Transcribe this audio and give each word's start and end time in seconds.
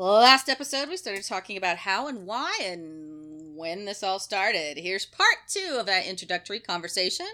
Last 0.00 0.48
episode, 0.48 0.88
we 0.88 0.96
started 0.96 1.24
talking 1.24 1.56
about 1.56 1.78
how 1.78 2.06
and 2.06 2.24
why 2.24 2.56
and 2.62 3.56
when 3.56 3.84
this 3.84 4.04
all 4.04 4.20
started. 4.20 4.78
Here's 4.78 5.04
part 5.04 5.38
two 5.48 5.76
of 5.80 5.86
that 5.86 6.06
introductory 6.06 6.60
conversation. 6.60 7.26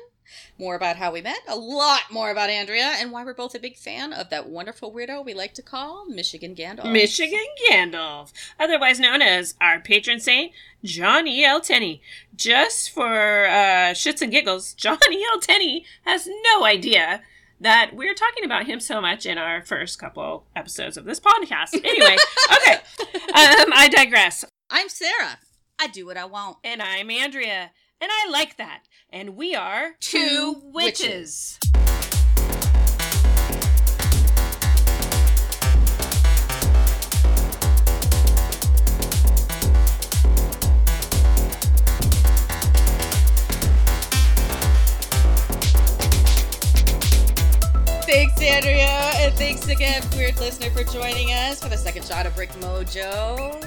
More 0.59 0.75
about 0.75 0.97
how 0.97 1.13
we 1.13 1.21
met, 1.21 1.41
a 1.47 1.57
lot 1.57 2.05
more 2.11 2.31
about 2.31 2.49
Andrea, 2.49 2.95
and 2.97 3.13
why 3.13 3.23
we're 3.23 3.35
both 3.35 3.55
a 3.55 3.59
big 3.59 3.77
fan 3.77 4.15
of 4.15 4.31
that 4.31 4.49
wonderful 4.49 4.91
weirdo 4.91 5.23
we 5.23 5.35
like 5.35 5.53
to 5.55 5.63
call 5.63 6.07
Michigan 6.07 6.55
Gandalf. 6.55 6.91
Michigan 6.91 7.45
Gandalf, 7.71 8.33
otherwise 8.59 8.99
known 8.99 9.21
as 9.21 9.57
our 9.61 9.79
patron 9.79 10.19
saint, 10.19 10.53
John 10.83 11.29
E. 11.29 11.45
L. 11.45 11.61
Tenney. 11.61 12.01
Just 12.35 12.89
for 12.89 13.45
uh, 13.45 13.93
shits 13.93 14.23
and 14.23 14.33
giggles, 14.33 14.73
John 14.79 14.97
E. 15.13 15.23
L. 15.31 15.39
Tenney 15.39 15.85
has 16.07 16.27
no 16.27 16.65
idea 16.65 17.21
that 17.61 17.91
we're 17.95 18.15
talking 18.15 18.45
about 18.45 18.67
him 18.67 18.81
so 18.81 19.01
much 19.01 19.27
in 19.27 19.39
our 19.39 19.63
first 19.63 19.99
couple 19.99 20.47
episodes 20.55 20.97
of 20.97 21.05
this 21.05 21.21
podcast. 21.21 21.75
Anyway, 21.85 22.17
okay, 22.53 22.75
um, 22.75 23.73
I 23.75 23.89
digress. 23.91 24.45
I'm 24.71 24.89
Sarah. 24.89 25.39
I 25.81 25.89
do 25.89 26.07
what 26.07 26.17
I 26.17 26.25
want. 26.25 26.59
And 26.65 26.83
I'm 26.83 27.11
Andrea, 27.11 27.71
and 28.01 28.11
I 28.13 28.31
like 28.31 28.57
that. 28.57 28.83
And 29.11 29.37
we 29.37 29.55
are 29.55 29.95
Two 30.01 30.61
witches. 30.65 31.59
Thanks, 31.63 31.74
Andrea, 48.45 49.11
and 49.17 49.35
thanks 49.37 49.69
again, 49.69 50.03
weird 50.15 50.39
listener, 50.39 50.69
for 50.71 50.85
joining 50.93 51.29
us 51.29 51.63
for 51.63 51.71
the 51.71 51.79
second 51.79 52.05
shot 52.05 52.27
of 52.27 52.35
Brick 52.37 52.51
Mojo. 52.61 53.59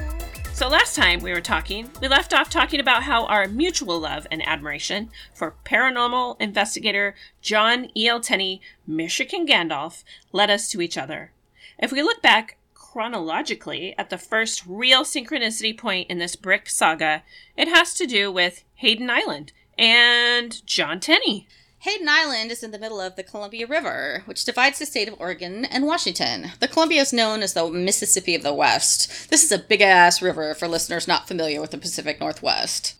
So 0.53 0.67
last 0.67 0.95
time 0.95 1.19
we 1.19 1.31
were 1.31 1.41
talking, 1.41 1.89
we 1.99 2.07
left 2.07 2.31
off 2.33 2.49
talking 2.49 2.79
about 2.79 3.03
how 3.03 3.25
our 3.25 3.47
mutual 3.47 3.99
love 3.99 4.27
and 4.29 4.47
admiration 4.47 5.09
for 5.33 5.55
paranormal 5.65 6.39
investigator 6.39 7.15
John 7.41 7.89
E. 7.95 8.07
L. 8.07 8.19
Tenney, 8.19 8.61
Michigan 8.85 9.47
Gandalf, 9.47 10.03
led 10.31 10.51
us 10.51 10.69
to 10.69 10.81
each 10.81 10.97
other. 10.97 11.31
If 11.79 11.91
we 11.91 12.03
look 12.03 12.21
back 12.21 12.57
chronologically 12.75 13.95
at 13.97 14.11
the 14.11 14.17
first 14.17 14.63
real 14.67 15.03
synchronicity 15.03 15.75
point 15.77 16.09
in 16.09 16.19
this 16.19 16.35
brick 16.35 16.69
saga, 16.69 17.23
it 17.55 17.67
has 17.67 17.93
to 17.95 18.05
do 18.05 18.31
with 18.31 18.63
Hayden 18.75 19.09
Island 19.09 19.53
and 19.77 20.65
John 20.67 20.99
Tenney. 20.99 21.47
Hayden 21.87 22.09
Island 22.09 22.51
is 22.51 22.63
in 22.63 22.71
the 22.71 22.79
middle 22.79 22.99
of 22.99 23.15
the 23.15 23.23
Columbia 23.23 23.65
River, 23.65 24.23
which 24.25 24.43
divides 24.43 24.77
the 24.77 24.85
state 24.85 25.07
of 25.07 25.15
Oregon 25.21 25.63
and 25.63 25.85
Washington. 25.85 26.51
The 26.59 26.67
Columbia 26.67 26.99
is 26.99 27.13
known 27.13 27.41
as 27.41 27.53
the 27.53 27.65
Mississippi 27.69 28.35
of 28.35 28.43
the 28.43 28.53
West. 28.53 29.29
This 29.29 29.41
is 29.41 29.53
a 29.53 29.57
big 29.57 29.79
ass 29.79 30.21
river 30.21 30.53
for 30.53 30.67
listeners 30.67 31.07
not 31.07 31.29
familiar 31.29 31.61
with 31.61 31.71
the 31.71 31.77
Pacific 31.77 32.19
Northwest. 32.19 32.95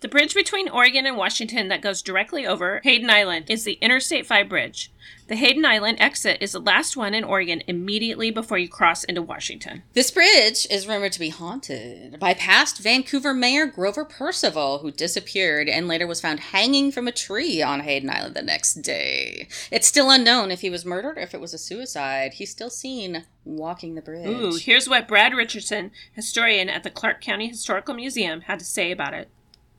The 0.00 0.08
bridge 0.08 0.32
between 0.32 0.68
Oregon 0.68 1.06
and 1.06 1.16
Washington 1.16 1.66
that 1.68 1.82
goes 1.82 2.02
directly 2.02 2.46
over 2.46 2.80
Hayden 2.84 3.10
Island 3.10 3.46
is 3.48 3.64
the 3.64 3.78
Interstate 3.80 4.26
5 4.26 4.48
bridge. 4.48 4.92
The 5.26 5.34
Hayden 5.34 5.64
Island 5.64 5.98
exit 6.00 6.38
is 6.40 6.52
the 6.52 6.60
last 6.60 6.96
one 6.96 7.14
in 7.14 7.24
Oregon 7.24 7.64
immediately 7.66 8.30
before 8.30 8.58
you 8.58 8.68
cross 8.68 9.02
into 9.02 9.22
Washington. 9.22 9.82
This 9.94 10.12
bridge 10.12 10.68
is 10.70 10.86
rumored 10.86 11.10
to 11.12 11.18
be 11.18 11.30
haunted 11.30 12.20
by 12.20 12.32
past 12.32 12.78
Vancouver 12.78 13.34
Mayor 13.34 13.66
Grover 13.66 14.04
Percival, 14.04 14.78
who 14.78 14.92
disappeared 14.92 15.68
and 15.68 15.88
later 15.88 16.06
was 16.06 16.20
found 16.20 16.38
hanging 16.38 16.92
from 16.92 17.08
a 17.08 17.12
tree 17.12 17.60
on 17.60 17.80
Hayden 17.80 18.08
Island 18.08 18.36
the 18.36 18.42
next 18.42 18.74
day. 18.82 19.48
It's 19.72 19.88
still 19.88 20.10
unknown 20.10 20.52
if 20.52 20.60
he 20.60 20.70
was 20.70 20.84
murdered 20.84 21.18
or 21.18 21.22
if 21.22 21.34
it 21.34 21.40
was 21.40 21.52
a 21.52 21.58
suicide. 21.58 22.34
He's 22.34 22.52
still 22.52 22.70
seen 22.70 23.24
walking 23.44 23.96
the 23.96 24.02
bridge. 24.02 24.28
Ooh, 24.28 24.56
here's 24.56 24.88
what 24.88 25.08
Brad 25.08 25.34
Richardson, 25.34 25.90
historian 26.12 26.68
at 26.68 26.84
the 26.84 26.90
Clark 26.90 27.20
County 27.20 27.48
Historical 27.48 27.94
Museum, 27.94 28.42
had 28.42 28.60
to 28.60 28.64
say 28.64 28.92
about 28.92 29.12
it. 29.12 29.28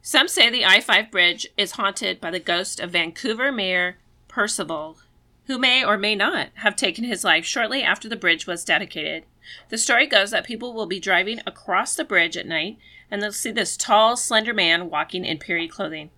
Some 0.01 0.27
say 0.27 0.49
the 0.49 0.65
I 0.65 0.79
5 0.79 1.11
bridge 1.11 1.47
is 1.57 1.71
haunted 1.71 2.21
by 2.21 2.31
the 2.31 2.39
ghost 2.39 2.79
of 2.79 2.91
Vancouver 2.91 3.51
Mayor 3.51 3.97
Percival, 4.27 4.97
who 5.45 5.57
may 5.57 5.83
or 5.83 5.97
may 5.97 6.15
not 6.15 6.49
have 6.55 6.75
taken 6.75 7.03
his 7.03 7.23
life 7.23 7.45
shortly 7.45 7.83
after 7.83 8.07
the 8.07 8.15
bridge 8.15 8.47
was 8.47 8.63
dedicated. 8.63 9.25
The 9.69 9.77
story 9.77 10.07
goes 10.07 10.31
that 10.31 10.45
people 10.45 10.73
will 10.73 10.85
be 10.85 10.99
driving 10.99 11.41
across 11.45 11.95
the 11.95 12.05
bridge 12.05 12.37
at 12.37 12.47
night 12.47 12.77
and 13.11 13.21
they'll 13.21 13.33
see 13.33 13.51
this 13.51 13.75
tall, 13.75 14.15
slender 14.15 14.53
man 14.53 14.89
walking 14.89 15.25
in 15.25 15.37
period 15.37 15.71
clothing. 15.71 16.11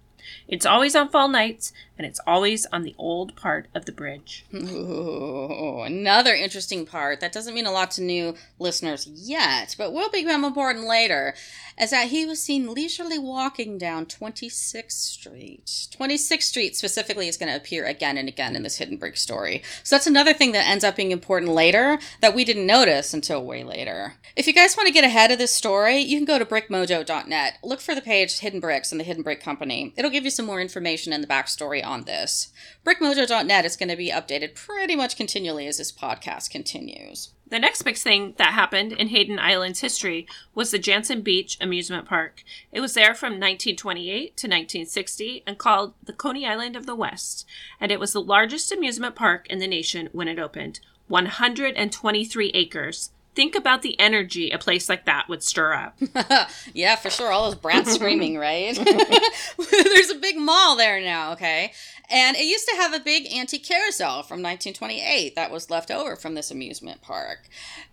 It's 0.47 0.65
always 0.65 0.95
on 0.95 1.09
fall 1.09 1.27
nights, 1.27 1.73
and 1.97 2.05
it's 2.05 2.19
always 2.27 2.65
on 2.67 2.83
the 2.83 2.95
old 2.97 3.35
part 3.35 3.67
of 3.73 3.85
the 3.85 3.91
bridge. 3.91 4.45
Ooh, 4.53 5.81
another 5.81 6.33
interesting 6.35 6.85
part 6.85 7.19
that 7.19 7.31
doesn't 7.31 7.55
mean 7.55 7.65
a 7.65 7.71
lot 7.71 7.91
to 7.91 8.03
new 8.03 8.35
listeners 8.59 9.07
yet, 9.07 9.75
but 9.77 9.91
will 9.93 10.09
become 10.09 10.45
important 10.45 10.85
later, 10.85 11.33
is 11.81 11.89
that 11.89 12.09
he 12.09 12.27
was 12.27 12.39
seen 12.39 12.71
leisurely 12.71 13.17
walking 13.17 13.79
down 13.79 14.05
26th 14.05 14.91
Street. 14.91 15.65
26th 15.65 16.43
Street 16.43 16.75
specifically 16.75 17.27
is 17.27 17.37
going 17.37 17.51
to 17.51 17.57
appear 17.57 17.85
again 17.85 18.17
and 18.17 18.29
again 18.29 18.55
in 18.55 18.61
this 18.61 18.77
hidden 18.77 18.97
brick 18.97 19.17
story. 19.17 19.63
So 19.83 19.95
that's 19.95 20.05
another 20.05 20.31
thing 20.31 20.51
that 20.51 20.67
ends 20.67 20.83
up 20.83 20.95
being 20.95 21.09
important 21.09 21.51
later 21.51 21.97
that 22.21 22.35
we 22.35 22.45
didn't 22.45 22.67
notice 22.67 23.15
until 23.15 23.43
way 23.43 23.63
later. 23.63 24.13
If 24.35 24.45
you 24.45 24.53
guys 24.53 24.77
want 24.77 24.85
to 24.87 24.93
get 24.93 25.03
ahead 25.03 25.31
of 25.31 25.39
this 25.39 25.55
story, 25.55 25.97
you 25.97 26.17
can 26.17 26.25
go 26.25 26.37
to 26.37 26.45
brickmojo.net. 26.45 27.57
Look 27.63 27.81
for 27.81 27.95
the 27.95 28.01
page 28.01 28.39
Hidden 28.39 28.59
Bricks 28.59 28.91
and 28.91 29.01
the 29.01 29.05
Hidden 29.05 29.23
Brick 29.23 29.41
Company. 29.41 29.91
It'll 29.97 30.11
give 30.11 30.23
you 30.23 30.29
some 30.29 30.45
more 30.45 30.61
information 30.61 31.11
and 31.11 31.23
the 31.23 31.27
backstory 31.27 31.83
on 31.83 32.03
this. 32.03 32.53
Brickmojo.net 32.85 33.65
is 33.65 33.75
going 33.75 33.89
to 33.89 33.95
be 33.97 34.11
updated 34.11 34.53
pretty 34.53 34.95
much 34.95 35.17
continually 35.17 35.65
as 35.65 35.79
this 35.79 35.91
podcast 35.91 36.51
continues. 36.51 37.31
The 37.51 37.59
next 37.59 37.81
big 37.81 37.97
thing 37.97 38.33
that 38.37 38.53
happened 38.53 38.93
in 38.93 39.09
Hayden 39.09 39.37
Island's 39.37 39.81
history 39.81 40.25
was 40.55 40.71
the 40.71 40.79
Jantzen 40.79 41.21
Beach 41.21 41.57
Amusement 41.59 42.07
Park. 42.07 42.45
It 42.71 42.79
was 42.79 42.93
there 42.93 43.13
from 43.13 43.33
1928 43.33 44.37
to 44.37 44.47
1960 44.47 45.43
and 45.45 45.57
called 45.57 45.93
the 46.01 46.13
Coney 46.13 46.47
Island 46.47 46.77
of 46.77 46.85
the 46.85 46.95
West, 46.95 47.45
and 47.81 47.91
it 47.91 47.99
was 47.99 48.13
the 48.13 48.21
largest 48.21 48.71
amusement 48.71 49.15
park 49.15 49.47
in 49.49 49.59
the 49.59 49.67
nation 49.67 50.07
when 50.13 50.29
it 50.29 50.39
opened 50.39 50.79
123 51.09 52.51
acres. 52.53 53.11
Think 53.33 53.55
about 53.55 53.81
the 53.81 53.97
energy 53.99 54.51
a 54.51 54.57
place 54.57 54.89
like 54.89 55.05
that 55.05 55.29
would 55.29 55.41
stir 55.41 55.73
up. 55.73 55.97
yeah, 56.73 56.95
for 56.97 57.09
sure. 57.09 57.31
All 57.31 57.45
those 57.45 57.59
brats 57.59 57.93
screaming, 57.95 58.37
right? 58.37 58.75
There's 59.71 60.09
a 60.09 60.19
big 60.19 60.37
mall 60.37 60.75
there 60.75 60.99
now, 60.99 61.31
okay? 61.33 61.71
And 62.09 62.35
it 62.35 62.43
used 62.43 62.67
to 62.67 62.75
have 62.75 62.93
a 62.93 62.99
big 62.99 63.31
antique 63.33 63.63
carousel 63.63 64.23
from 64.23 64.41
1928 64.41 65.35
that 65.35 65.49
was 65.49 65.69
left 65.69 65.89
over 65.89 66.17
from 66.17 66.35
this 66.35 66.51
amusement 66.51 67.01
park. 67.01 67.47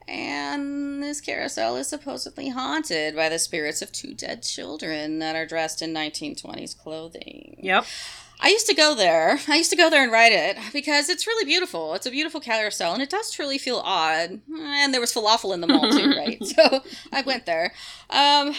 And 0.08 1.02
this 1.02 1.20
carousel 1.20 1.76
is 1.76 1.86
supposedly 1.86 2.48
haunted 2.48 3.14
by 3.14 3.28
the 3.28 3.38
spirits 3.38 3.80
of 3.80 3.92
two 3.92 4.14
dead 4.14 4.42
children 4.42 5.20
that 5.20 5.36
are 5.36 5.46
dressed 5.46 5.82
in 5.82 5.94
1920s 5.94 6.76
clothing. 6.76 7.58
Yep. 7.62 7.86
I 8.40 8.48
used 8.50 8.66
to 8.68 8.74
go 8.74 8.94
there. 8.94 9.40
I 9.48 9.56
used 9.56 9.70
to 9.70 9.76
go 9.76 9.90
there 9.90 10.02
and 10.02 10.12
ride 10.12 10.32
it 10.32 10.56
because 10.72 11.08
it's 11.08 11.26
really 11.26 11.44
beautiful. 11.44 11.94
It's 11.94 12.06
a 12.06 12.10
beautiful 12.10 12.40
carousel 12.40 12.92
and 12.92 13.02
it 13.02 13.10
does 13.10 13.32
truly 13.32 13.58
feel 13.58 13.82
odd. 13.84 14.40
And 14.56 14.94
there 14.94 15.00
was 15.00 15.12
falafel 15.12 15.54
in 15.54 15.60
the 15.60 15.66
mall 15.66 15.90
too, 15.90 16.10
right? 16.16 16.42
So 16.44 16.82
I 17.12 17.22
went 17.22 17.46
there. 17.46 17.72
Um, 18.10 18.54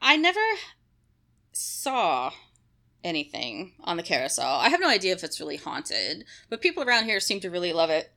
I 0.00 0.16
never 0.16 0.40
saw 1.52 2.32
anything 3.04 3.72
on 3.84 3.96
the 3.96 4.02
carousel. 4.02 4.60
I 4.60 4.68
have 4.68 4.80
no 4.80 4.88
idea 4.88 5.12
if 5.12 5.24
it's 5.24 5.40
really 5.40 5.56
haunted, 5.56 6.24
but 6.48 6.60
people 6.60 6.82
around 6.82 7.04
here 7.04 7.20
seem 7.20 7.40
to 7.40 7.50
really 7.50 7.72
love 7.72 7.90
it. 7.90 8.12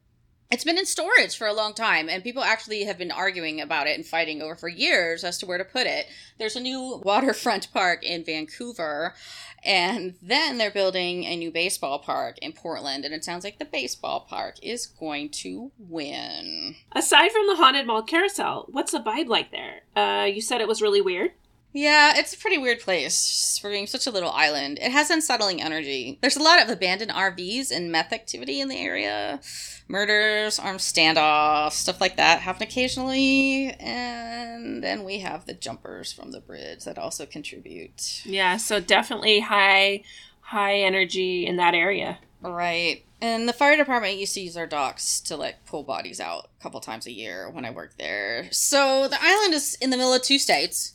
It's 0.52 0.64
been 0.64 0.78
in 0.78 0.86
storage 0.86 1.36
for 1.36 1.48
a 1.48 1.54
long 1.54 1.74
time, 1.74 2.08
and 2.08 2.24
people 2.24 2.44
actually 2.44 2.84
have 2.84 3.00
been 3.00 3.12
arguing 3.12 3.60
about 3.60 3.88
it 3.88 3.96
and 3.96 4.06
fighting 4.06 4.44
over 4.44 4.56
for 4.56 4.70
years 4.70 5.24
as 5.24 5.40
to 5.40 5.46
where 5.48 5.58
to 5.58 5.66
put 5.66 5.88
it. 5.88 6.06
There's 6.38 6.56
a 6.56 6.62
new 6.62 7.02
waterfront 7.04 7.74
park 7.74 8.04
in 8.04 8.24
Vancouver, 8.24 9.16
and 9.66 10.16
then 10.22 10.58
they're 10.58 10.72
building 10.72 11.24
a 11.26 11.36
new 11.36 11.52
baseball 11.52 12.00
park 12.00 12.38
in 12.40 12.54
Portland, 12.54 13.06
and 13.06 13.14
it 13.14 13.26
sounds 13.26 13.44
like 13.44 13.60
the 13.60 13.66
baseball 13.66 14.22
park 14.22 14.56
is 14.62 14.86
going 14.86 15.30
to 15.30 15.72
win. 15.78 16.76
Aside 16.94 17.32
from 17.32 17.48
the 17.48 17.56
haunted 17.56 17.88
mall 17.88 18.04
carousel, 18.04 18.68
what's 18.70 18.92
the 18.92 19.00
vibe 19.00 19.28
like 19.28 19.52
there? 19.52 19.82
Uh, 19.96 20.26
you 20.26 20.42
said 20.42 20.62
it 20.62 20.68
was 20.68 20.82
really 20.82 21.02
weird. 21.02 21.32
Yeah, 21.76 22.14
it's 22.16 22.34
a 22.34 22.38
pretty 22.38 22.58
weird 22.58 22.80
place 22.80 23.60
for 23.62 23.70
being 23.70 23.86
such 23.86 24.08
a 24.08 24.12
little 24.12 24.32
island. 24.32 24.80
It 24.82 24.94
has 24.94 25.10
unsettling 25.10 25.62
energy. 25.62 26.18
There's 26.22 26.38
a 26.38 26.42
lot 26.42 26.64
of 26.64 26.70
abandoned 26.70 27.12
RVs 27.12 27.70
and 27.70 27.92
meth 27.92 28.14
activity 28.14 28.62
in 28.62 28.70
the 28.70 28.78
area. 28.78 29.42
Murders, 29.90 30.58
armed 30.58 30.80
standoffs, 30.80 31.74
stuff 31.74 32.00
like 32.00 32.16
that 32.16 32.40
happen 32.40 32.64
occasionally. 32.64 33.76
And 33.78 34.82
then 34.82 35.04
we 35.04 35.20
have 35.20 35.48
the 35.48 35.54
jumpers 35.54 36.14
from 36.14 36.32
the 36.32 36.40
bridge 36.40 36.86
that 36.86 36.98
also 36.98 37.26
contribute. 37.26 38.26
Yeah, 38.26 38.56
so 38.56 38.80
definitely 38.80 39.42
high 39.42 40.04
high 40.40 40.78
energy 40.78 41.46
in 41.46 41.58
that 41.58 41.74
area. 41.74 42.20
Right. 42.42 43.04
And 43.20 43.50
the 43.50 43.54
fire 43.54 43.76
department 43.76 44.18
used 44.18 44.36
to 44.36 44.42
use 44.42 44.56
our 44.56 44.68
docks 44.68 45.20
to 45.22 45.36
like 45.36 45.66
pull 45.66 45.84
bodies 45.84 46.22
out 46.22 46.52
a 46.58 46.64
couple 46.64 46.80
times 46.80 47.06
a 47.06 47.12
year 47.12 47.50
when 47.50 47.66
I 47.66 47.72
worked 47.72 47.98
there. 47.98 48.48
So 48.52 49.10
the 49.10 49.18
island 49.22 49.54
is 49.54 49.76
in 49.82 49.90
the 49.90 49.98
middle 49.98 50.14
of 50.14 50.22
two 50.22 50.40
states. 50.40 50.94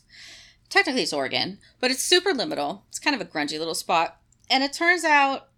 Technically 0.71 1.03
it's 1.03 1.13
Oregon, 1.13 1.59
but 1.79 1.91
it's 1.91 2.01
super 2.01 2.31
liminal. 2.31 2.81
It's 2.89 2.97
kind 2.97 3.15
of 3.15 3.21
a 3.21 3.29
grungy 3.29 3.59
little 3.59 3.75
spot. 3.75 4.17
And 4.49 4.63
it 4.63 4.73
turns 4.73 5.03
out 5.03 5.49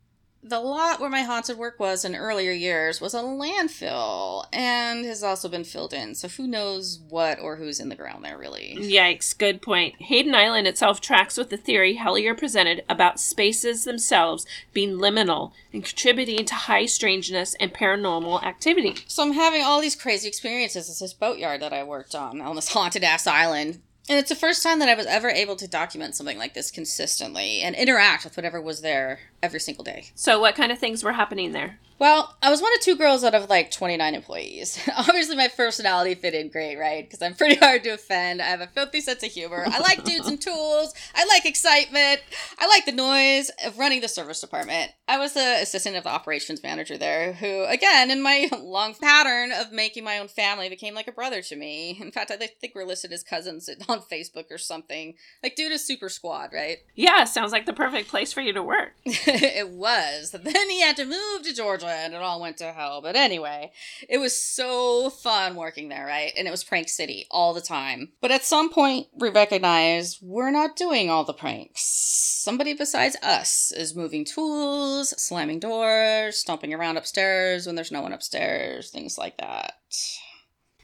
the 0.45 0.59
lot 0.59 0.99
where 0.99 1.09
my 1.09 1.21
haunted 1.21 1.57
work 1.57 1.79
was 1.79 2.03
in 2.03 2.15
earlier 2.15 2.51
years 2.51 2.99
was 2.99 3.13
a 3.13 3.19
landfill 3.19 4.45
and 4.51 5.05
has 5.05 5.23
also 5.23 5.47
been 5.47 5.63
filled 5.63 5.93
in. 5.93 6.15
So 6.15 6.27
who 6.27 6.47
knows 6.47 6.99
what 7.07 7.39
or 7.39 7.55
who's 7.55 7.79
in 7.79 7.89
the 7.89 7.95
ground 7.95 8.25
there, 8.25 8.37
really. 8.37 8.75
Yikes, 8.77 9.37
good 9.37 9.61
point. 9.61 10.01
Hayden 10.01 10.35
Island 10.35 10.67
itself 10.67 10.99
tracks 10.99 11.37
with 11.37 11.49
the 11.49 11.57
theory 11.57 11.95
Hellier 11.95 12.37
presented 12.37 12.83
about 12.89 13.19
spaces 13.19 13.85
themselves 13.85 14.45
being 14.73 14.97
liminal 14.97 15.53
and 15.71 15.85
contributing 15.85 16.43
to 16.45 16.55
high 16.55 16.87
strangeness 16.87 17.55
and 17.59 17.73
paranormal 17.73 18.43
activity. 18.43 18.95
So 19.07 19.23
I'm 19.23 19.33
having 19.33 19.63
all 19.63 19.79
these 19.79 19.95
crazy 19.95 20.27
experiences 20.27 20.89
at 20.89 20.99
this 20.99 21.13
boatyard 21.13 21.61
that 21.61 21.71
I 21.71 21.83
worked 21.83 22.15
on, 22.15 22.41
on 22.41 22.55
this 22.55 22.73
haunted 22.73 23.03
ass 23.03 23.27
island. 23.27 23.79
And 24.09 24.19
it's 24.19 24.29
the 24.29 24.35
first 24.35 24.63
time 24.63 24.79
that 24.79 24.89
I 24.89 24.95
was 24.95 25.05
ever 25.05 25.29
able 25.29 25.55
to 25.55 25.67
document 25.67 26.15
something 26.15 26.37
like 26.37 26.53
this 26.53 26.71
consistently 26.71 27.61
and 27.61 27.73
interact 27.73 28.25
with 28.25 28.35
whatever 28.35 28.59
was 28.61 28.81
there 28.81 29.19
every 29.41 29.61
single 29.61 29.83
day. 29.83 30.07
So, 30.13 30.41
what 30.41 30.55
kind 30.55 30.71
of 30.73 30.79
things 30.79 31.03
were 31.03 31.13
happening 31.13 31.53
there? 31.53 31.79
Well, 32.03 32.35
I 32.41 32.49
was 32.49 32.61
one 32.61 32.73
of 32.73 32.81
two 32.81 32.97
girls 32.97 33.23
out 33.23 33.33
of 33.33 33.49
like 33.49 33.71
29 33.71 34.13
employees. 34.13 34.77
Obviously, 34.97 35.37
my 35.37 35.47
personality 35.47 36.15
fit 36.15 36.33
in 36.33 36.49
great, 36.49 36.75
right? 36.75 37.01
Because 37.01 37.21
I'm 37.21 37.33
pretty 37.33 37.55
hard 37.65 37.81
to 37.85 37.91
offend. 37.91 38.41
I 38.41 38.47
have 38.47 38.59
a 38.59 38.67
filthy 38.67 38.99
sense 38.99 39.23
of 39.23 39.31
humor. 39.31 39.63
I 39.65 39.79
like 39.79 40.03
dudes 40.03 40.27
and 40.27 40.41
tools. 40.41 40.93
I 41.15 41.23
like 41.23 41.45
excitement. 41.45 42.19
I 42.59 42.67
like 42.67 42.85
the 42.85 42.91
noise 42.91 43.51
of 43.65 43.77
running 43.77 44.01
the 44.01 44.09
service 44.09 44.41
department. 44.41 44.91
I 45.07 45.17
was 45.17 45.31
the 45.31 45.59
assistant 45.61 45.95
of 45.95 46.03
the 46.03 46.09
operations 46.09 46.61
manager 46.61 46.97
there, 46.97 47.31
who, 47.31 47.63
again, 47.63 48.11
in 48.11 48.21
my 48.21 48.49
long 48.59 48.95
pattern 48.95 49.53
of 49.53 49.71
making 49.71 50.03
my 50.03 50.19
own 50.19 50.27
family, 50.27 50.67
became 50.67 50.95
like 50.95 51.07
a 51.07 51.13
brother 51.13 51.41
to 51.41 51.55
me. 51.55 51.97
In 52.01 52.11
fact, 52.11 52.31
I 52.31 52.35
think 52.35 52.75
we're 52.75 52.83
listed 52.83 53.13
as 53.13 53.23
cousins 53.23 53.69
on 53.87 54.01
Facebook 54.01 54.51
or 54.51 54.57
something. 54.57 55.13
Like, 55.41 55.55
dude 55.55 55.71
is 55.71 55.87
super 55.87 56.09
squad, 56.09 56.49
right? 56.51 56.79
Yeah, 56.95 57.23
sounds 57.23 57.53
like 57.53 57.65
the 57.65 57.71
perfect 57.71 58.09
place 58.09 58.33
for 58.33 58.41
you 58.41 58.51
to 58.51 58.61
work. 58.61 58.91
it 59.05 59.69
was. 59.69 60.31
Then 60.31 60.69
he 60.69 60.81
had 60.81 60.97
to 60.97 61.05
move 61.05 61.43
to 61.43 61.53
Georgia 61.53 61.92
and 61.93 62.13
it 62.13 62.21
all 62.21 62.41
went 62.41 62.57
to 62.57 62.71
hell. 62.71 63.01
But 63.01 63.15
anyway, 63.15 63.71
it 64.09 64.17
was 64.17 64.37
so 64.37 65.09
fun 65.09 65.55
working 65.55 65.89
there, 65.89 66.05
right? 66.05 66.31
And 66.37 66.47
it 66.47 66.51
was 66.51 66.63
Prank 66.63 66.89
City 66.89 67.25
all 67.31 67.53
the 67.53 67.61
time. 67.61 68.13
But 68.21 68.31
at 68.31 68.43
some 68.43 68.69
point, 68.69 69.07
we 69.13 69.29
recognized 69.29 70.19
we're 70.21 70.51
not 70.51 70.75
doing 70.75 71.09
all 71.09 71.23
the 71.23 71.33
pranks. 71.33 71.83
Somebody 71.83 72.73
besides 72.73 73.15
us 73.23 73.71
is 73.71 73.95
moving 73.95 74.25
tools, 74.25 75.13
slamming 75.21 75.59
doors, 75.59 76.37
stomping 76.37 76.73
around 76.73 76.97
upstairs 76.97 77.65
when 77.65 77.75
there's 77.75 77.91
no 77.91 78.01
one 78.01 78.13
upstairs, 78.13 78.89
things 78.89 79.17
like 79.17 79.37
that. 79.37 79.73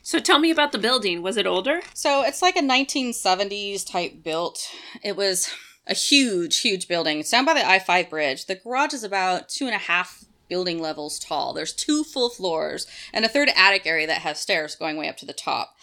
So 0.01 0.19
tell 0.19 0.39
me 0.39 0.49
about 0.49 0.71
the 0.71 0.77
building. 0.79 1.21
Was 1.21 1.37
it 1.37 1.45
older? 1.45 1.81
So 1.93 2.23
it's 2.23 2.41
like 2.41 2.55
a 2.55 2.61
1970s 2.61 3.85
type 3.87 4.23
built. 4.23 4.67
It 5.03 5.15
was 5.15 5.51
a 5.85 5.93
huge, 5.93 6.61
huge 6.61 6.87
building. 6.87 7.19
It's 7.19 7.29
down 7.29 7.45
by 7.45 7.53
the 7.53 7.67
I 7.67 7.79
5 7.79 8.09
bridge. 8.09 8.45
The 8.45 8.55
garage 8.55 8.93
is 8.93 9.03
about 9.03 9.49
two 9.49 9.65
and 9.65 9.75
a 9.75 9.79
half 9.79 10.23
building 10.49 10.81
levels 10.81 11.19
tall. 11.19 11.53
There's 11.53 11.73
two 11.73 12.03
full 12.03 12.29
floors 12.29 12.87
and 13.13 13.23
a 13.23 13.29
third 13.29 13.49
attic 13.55 13.85
area 13.85 14.07
that 14.07 14.21
has 14.21 14.39
stairs 14.39 14.75
going 14.75 14.97
way 14.97 15.07
up 15.07 15.17
to 15.17 15.25
the 15.25 15.33
top. 15.33 15.75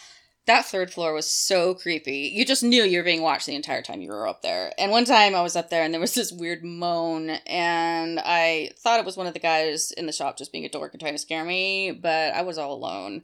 That 0.47 0.65
third 0.65 0.93
floor 0.93 1.13
was 1.13 1.29
so 1.29 1.75
creepy. 1.75 2.31
You 2.33 2.45
just 2.45 2.63
knew 2.63 2.85
you 2.85 2.99
were 2.99 3.05
being 3.05 3.23
watched 3.23 3.47
the 3.47 3.57
entire 3.57 3.83
time 3.83 4.01
you 4.01 4.11
were 4.11 4.29
up 4.29 4.43
there. 4.43 4.73
And 4.79 4.93
one 4.93 5.05
time 5.05 5.35
I 5.35 5.43
was 5.43 5.57
up 5.57 5.71
there 5.71 5.83
and 5.83 5.93
there 5.93 6.01
was 6.01 6.15
this 6.15 6.31
weird 6.31 6.63
moan, 6.63 7.31
and 7.47 8.21
I 8.21 8.71
thought 8.79 9.01
it 9.01 9.07
was 9.07 9.17
one 9.17 9.27
of 9.27 9.35
the 9.35 9.41
guys 9.41 9.91
in 9.91 10.07
the 10.07 10.13
shop 10.13 10.39
just 10.39 10.53
being 10.53 10.65
a 10.65 10.69
dork 10.69 10.93
and 10.93 11.01
trying 11.01 11.15
to 11.15 11.19
scare 11.19 11.45
me, 11.45 11.91
but 11.91 12.33
I 12.33 12.43
was 12.43 12.59
all 12.59 12.73
alone 12.73 13.23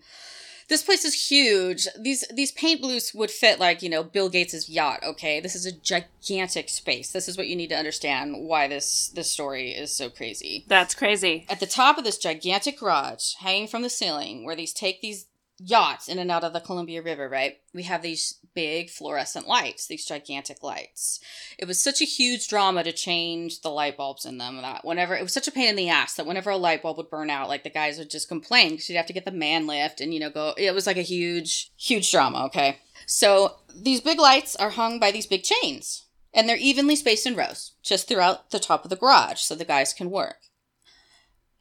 this 0.73 0.83
place 0.83 1.05
is 1.05 1.29
huge. 1.29 1.87
These 2.01 2.25
these 2.33 2.51
paint 2.51 2.81
blues 2.81 3.13
would 3.15 3.31
fit 3.31 3.61
like, 3.61 3.83
you 3.83 3.91
know, 3.91 4.03
Bill 4.03 4.31
Gates's 4.31 4.71
yacht, 4.71 5.01
okay? 5.05 5.39
This 5.39 5.55
is 5.55 5.67
a 5.67 5.73
gigantic 5.73 6.71
space. 6.71 7.13
This 7.13 7.29
is 7.29 7.37
what 7.37 7.47
you 7.47 7.57
need 7.57 7.69
to 7.69 7.77
understand 7.77 8.47
why 8.49 8.69
this 8.69 9.09
this 9.09 9.31
story 9.31 9.73
is 9.73 9.93
so 9.93 10.09
crazy. 10.09 10.65
That's 10.67 10.95
crazy. 10.95 11.45
At 11.51 11.61
the 11.61 11.67
top 11.67 11.99
of 11.99 12.05
this 12.05 12.17
gigantic 12.17 12.81
garage, 12.81 13.35
hanging 13.41 13.69
from 13.69 13.83
the 13.83 13.91
ceiling, 13.91 14.47
where 14.47 14.57
these 14.57 14.73
take 14.73 15.03
these 15.03 15.27
yachts 15.65 16.09
in 16.09 16.19
and 16.19 16.31
out 16.31 16.45
of 16.45 16.53
the 16.53 16.61
Columbia 16.61 17.03
River, 17.03 17.29
right? 17.29 17.59
We 17.73 17.85
have 17.85 18.03
these 18.03 18.39
big 18.55 18.91
fluorescent 18.91 19.47
lights, 19.47 19.87
these 19.87 20.05
gigantic 20.05 20.63
lights. 20.63 21.21
It 21.59 21.67
was 21.67 21.83
such 21.83 22.01
a 22.01 22.07
huge 22.07 22.49
drama 22.49 22.85
to 22.85 22.93
change 22.93 23.61
the 23.61 23.71
light 23.71 23.97
bulbs 23.97 24.25
in 24.25 24.39
them 24.39 24.61
that 24.61 24.85
whenever 24.85 25.15
it 25.15 25.23
was 25.23 25.33
such 25.33 25.49
a 25.49 25.53
pain 25.53 25.69
in 25.69 25.77
the 25.77 25.89
ass 25.89 26.15
that 26.15 26.27
whenever 26.27 26.51
a 26.51 26.57
light 26.57 26.83
bulb 26.83 26.97
would 26.97 27.11
burn 27.11 27.31
out, 27.31 27.49
like 27.49 27.65
the 27.65 27.71
guys 27.71 27.99
would 27.99 28.11
just 28.11 28.29
complain 28.29 28.71
because 28.71 28.89
you'd 28.89 28.97
have 28.97 29.07
to 29.07 29.13
get 29.13 29.25
the 29.25 29.31
man 29.31 29.67
lift 29.67 30.01
and 30.01 30.13
you 30.13 30.21
know 30.21 30.31
go. 30.31 30.55
It 30.57 30.75
was 30.75 30.87
like 30.87 30.99
a 30.99 31.03
huge, 31.03 31.71
huge 31.77 32.11
drama. 32.11 32.45
Okay, 32.47 32.79
so 33.07 33.57
these 33.75 34.01
big 34.01 34.19
lights 34.19 34.57
are 34.57 34.71
hung 34.71 34.99
by 34.99 35.11
these 35.11 35.27
big 35.27 35.43
chains. 35.43 36.07
And 36.35 36.49
they're 36.49 36.57
evenly 36.57 36.97
spaced 36.97 37.27
in 37.27 37.37
rows, 37.37 37.73
just 37.83 38.09
throughout 38.09 38.53
the 38.53 38.59
top 38.59 38.85
of 38.85 38.89
the 38.89 38.97
garage, 38.97 39.41
so 39.41 39.55
the 39.55 39.67
guys 39.67 39.93
can 39.93 40.11
work 40.11 40.37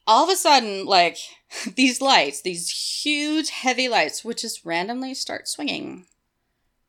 all 0.07 0.24
of 0.24 0.30
a 0.30 0.36
sudden, 0.36 0.86
like 0.86 1.18
these 1.75 2.01
lights, 2.01 2.42
these 2.42 3.01
huge, 3.03 3.50
heavy 3.50 3.88
lights, 3.88 4.24
would 4.24 4.38
just 4.38 4.65
randomly 4.65 5.13
start 5.13 5.48
swinging 5.48 6.06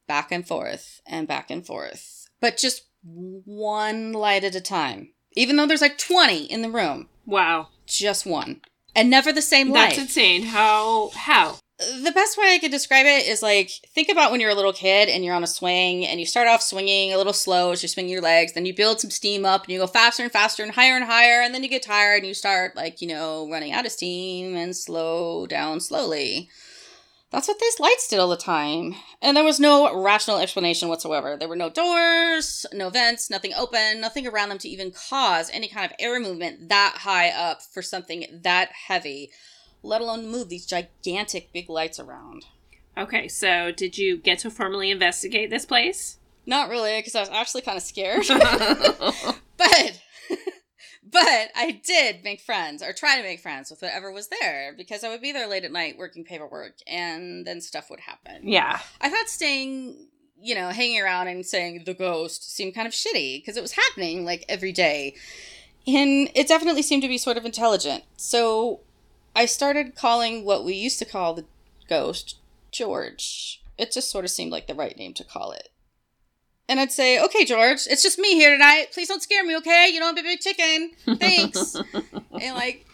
back 0.07 0.33
and 0.33 0.47
forth 0.47 1.01
and 1.07 1.29
back 1.29 1.51
and 1.51 1.67
forth, 1.67 2.29
but 2.41 2.57
just 2.57 2.85
one 3.03 4.13
light 4.13 4.45
at 4.45 4.55
a 4.55 4.61
time. 4.61 5.13
Even 5.35 5.57
though 5.57 5.67
there's 5.67 5.81
like 5.81 5.99
20 5.99 6.45
in 6.45 6.63
the 6.63 6.71
room. 6.71 7.09
Wow. 7.25 7.69
Just 7.87 8.27
one. 8.27 8.61
And 8.95 9.09
never 9.09 9.33
the 9.33 9.41
same 9.41 9.71
light. 9.71 9.97
That's 9.97 9.99
insane. 9.99 10.43
How? 10.43 11.11
How? 11.15 11.59
The 12.03 12.13
best 12.13 12.37
way 12.39 12.55
I 12.55 12.59
could 12.59 12.71
describe 12.71 13.07
it 13.07 13.27
is 13.27 13.43
like 13.43 13.71
think 13.95 14.09
about 14.09 14.31
when 14.31 14.41
you're 14.41 14.51
a 14.51 14.55
little 14.55 14.73
kid 14.73 15.09
and 15.09 15.25
you're 15.25 15.35
on 15.35 15.45
a 15.45 15.49
swing 15.49 16.07
and 16.07 16.21
you 16.21 16.27
start 16.27 16.49
off 16.49 16.63
swinging 16.63 17.13
a 17.13 17.17
little 17.17 17.33
slow 17.33 17.73
as 17.73 17.83
you're 17.83 17.89
swinging 17.89 18.13
your 18.13 18.23
legs, 18.23 18.53
then 18.53 18.67
you 18.67 18.75
build 18.75 19.01
some 19.01 19.11
steam 19.11 19.45
up 19.45 19.65
and 19.65 19.73
you 19.73 19.79
go 19.79 19.87
faster 19.87 20.23
and 20.23 20.33
faster 20.33 20.63
and 20.63 20.73
higher 20.73 20.97
and 20.97 21.05
higher, 21.05 21.41
and 21.41 21.55
then 21.55 21.63
you 21.63 21.69
get 21.69 21.83
tired 21.83 22.19
and 22.19 22.27
you 22.27 22.35
start 22.35 22.77
like 22.77 23.01
you 23.01 23.09
know 23.09 23.49
running 23.51 23.73
out 23.73 23.87
of 23.87 23.93
steam 23.93 24.57
and 24.57 24.77
slow 24.77 25.47
down 25.47 25.81
slowly. 25.81 26.49
That's 27.33 27.49
what 27.49 27.59
these 27.59 27.81
lights 27.81 28.09
did 28.09 28.19
all 28.19 28.29
the 28.29 28.37
time. 28.37 28.95
And 29.23 29.35
there 29.35 29.43
was 29.43 29.59
no 29.59 30.03
rational 30.03 30.39
explanation 30.39 30.91
whatsoever. 30.91 31.35
There 31.35 31.49
were 31.49 31.57
no 31.57 31.71
doors, 31.71 32.67
no 32.75 32.91
vents, 32.91 33.31
nothing 33.31 33.55
open, 33.55 34.03
nothing 34.03 34.27
around 34.27 34.51
them 34.51 34.59
to 34.59 34.69
even 34.69 34.91
cause 34.91 35.49
any 35.51 35.67
kind 35.67 35.87
of 35.87 35.97
air 35.99 36.21
movement 36.21 36.69
that 36.69 36.97
high 36.99 37.31
up 37.31 37.63
for 37.63 37.81
something 37.81 38.27
that 38.43 38.69
heavy 38.87 39.31
let 39.83 40.01
alone 40.01 40.31
move 40.31 40.49
these 40.49 40.67
gigantic 40.67 41.53
big 41.53 41.69
lights 41.69 41.99
around. 41.99 42.47
Okay, 42.97 43.29
so 43.29 43.73
did 43.73 43.97
you 43.97 44.19
get 44.19 44.39
to 44.41 44.51
formally 44.51 44.91
investigate 44.91 45.51
this 45.51 45.65
place? 45.65 46.19
Not 46.45 46.69
really, 46.69 46.99
because 46.99 47.15
I 47.15 47.21
was 47.21 47.31
actually 47.31 47.63
kind 47.63 47.77
of 47.77 47.83
scared. 47.83 48.27
but 49.57 50.03
but 51.11 51.51
I 51.55 51.81
did 51.85 52.25
make 52.25 52.41
friends 52.41 52.83
or 52.83 52.93
try 52.93 53.17
to 53.17 53.23
make 53.23 53.41
friends 53.41 53.71
with 53.71 53.83
whatever 53.83 54.13
was 54.13 54.29
there 54.29 54.75
because 54.77 55.05
I 55.05 55.09
would 55.09 55.21
be 55.21 55.33
there 55.33 55.49
late 55.49 55.65
at 55.65 55.73
night 55.73 55.99
working 55.99 56.25
paperwork 56.25 56.75
and 56.87 57.47
then 57.47 57.61
stuff 57.61 57.91
would 57.91 58.01
happen. 58.01 58.49
Yeah. 58.49 58.81
I 59.01 59.09
thought 59.09 59.29
staying, 59.29 60.09
you 60.41 60.55
know, 60.55 60.71
hanging 60.71 61.01
around 61.01 61.29
and 61.29 61.45
saying 61.45 61.83
the 61.85 61.95
ghost 61.95 62.55
seemed 62.55 62.75
kind 62.75 62.87
of 62.87 62.93
shitty 62.93 63.41
because 63.41 63.57
it 63.57 63.63
was 63.63 63.73
happening 63.73 64.25
like 64.25 64.45
every 64.49 64.73
day. 64.73 65.15
And 65.87 66.31
it 66.35 66.47
definitely 66.47 66.83
seemed 66.83 67.03
to 67.03 67.09
be 67.09 67.19
sort 67.19 67.37
of 67.37 67.45
intelligent. 67.45 68.05
So 68.17 68.81
I 69.35 69.47
started 69.47 69.95
calling 69.95 70.45
what 70.45 70.65
we 70.65 70.75
used 70.75 70.99
to 70.99 71.05
call 71.05 71.35
the 71.35 71.47
ghost 71.89 72.37
George. 72.71 73.63
It 73.79 73.93
just 73.93 74.11
sort 74.11 74.25
of 74.25 74.31
seemed 74.31 74.53
like 74.53 74.67
the 74.67 74.75
right 74.75 74.97
name 74.97 75.15
to 75.15 75.25
call 75.25 75.53
it. 75.53 75.69
And 76.69 76.79
I'd 76.79 76.93
say, 76.93 77.23
okay, 77.23 77.45
George, 77.45 77.87
it's 77.91 78.03
just 78.03 78.19
me 78.19 78.35
here 78.35 78.53
tonight. 78.53 78.87
Please 78.93 79.09
don't 79.09 79.23
scare 79.23 79.45
me, 79.45 79.57
okay? 79.57 79.91
You 79.93 80.01
don't 80.01 80.15
be 80.15 80.21
a 80.21 80.25
big 80.25 80.41
chicken. 80.41 80.93
Thanks. 81.19 81.75
and 82.41 82.55
like, 82.55 82.87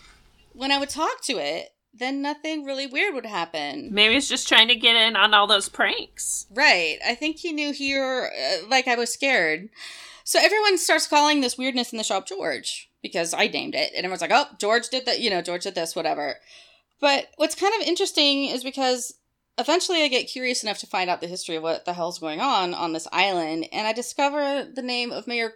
when 0.52 0.72
I 0.72 0.78
would 0.78 0.88
talk 0.88 1.22
to 1.24 1.34
it, 1.34 1.70
then 1.92 2.22
nothing 2.22 2.64
really 2.64 2.86
weird 2.86 3.14
would 3.14 3.26
happen. 3.26 3.92
Maybe 3.92 4.16
it's 4.16 4.28
just 4.28 4.48
trying 4.48 4.68
to 4.68 4.76
get 4.76 4.96
in 4.96 5.16
on 5.16 5.34
all 5.34 5.46
those 5.46 5.68
pranks. 5.68 6.46
Right. 6.52 6.98
I 7.06 7.14
think 7.14 7.38
he 7.38 7.52
knew 7.52 7.72
here, 7.72 8.30
uh, 8.36 8.66
like 8.68 8.88
I 8.88 8.94
was 8.94 9.12
scared. 9.12 9.68
So 10.24 10.38
everyone 10.40 10.78
starts 10.78 11.06
calling 11.06 11.40
this 11.40 11.58
weirdness 11.58 11.92
in 11.92 11.98
the 11.98 12.04
shop 12.04 12.26
George 12.26 12.87
because 13.02 13.34
I 13.34 13.46
named 13.46 13.74
it. 13.74 13.92
And 13.94 14.04
everyone's 14.04 14.20
like, 14.20 14.32
oh, 14.32 14.46
George 14.58 14.88
did 14.88 15.06
that, 15.06 15.20
you 15.20 15.30
know, 15.30 15.42
George 15.42 15.64
did 15.64 15.74
this, 15.74 15.96
whatever. 15.96 16.36
But 17.00 17.28
what's 17.36 17.54
kind 17.54 17.74
of 17.80 17.86
interesting 17.86 18.46
is 18.46 18.64
because 18.64 19.14
eventually 19.56 20.02
I 20.02 20.08
get 20.08 20.28
curious 20.28 20.62
enough 20.62 20.78
to 20.78 20.86
find 20.86 21.08
out 21.08 21.20
the 21.20 21.26
history 21.26 21.56
of 21.56 21.62
what 21.62 21.84
the 21.84 21.92
hell's 21.92 22.18
going 22.18 22.40
on 22.40 22.74
on 22.74 22.92
this 22.92 23.08
island, 23.12 23.66
and 23.72 23.86
I 23.86 23.92
discover 23.92 24.64
the 24.64 24.82
name 24.82 25.12
of 25.12 25.26
Mayor 25.26 25.54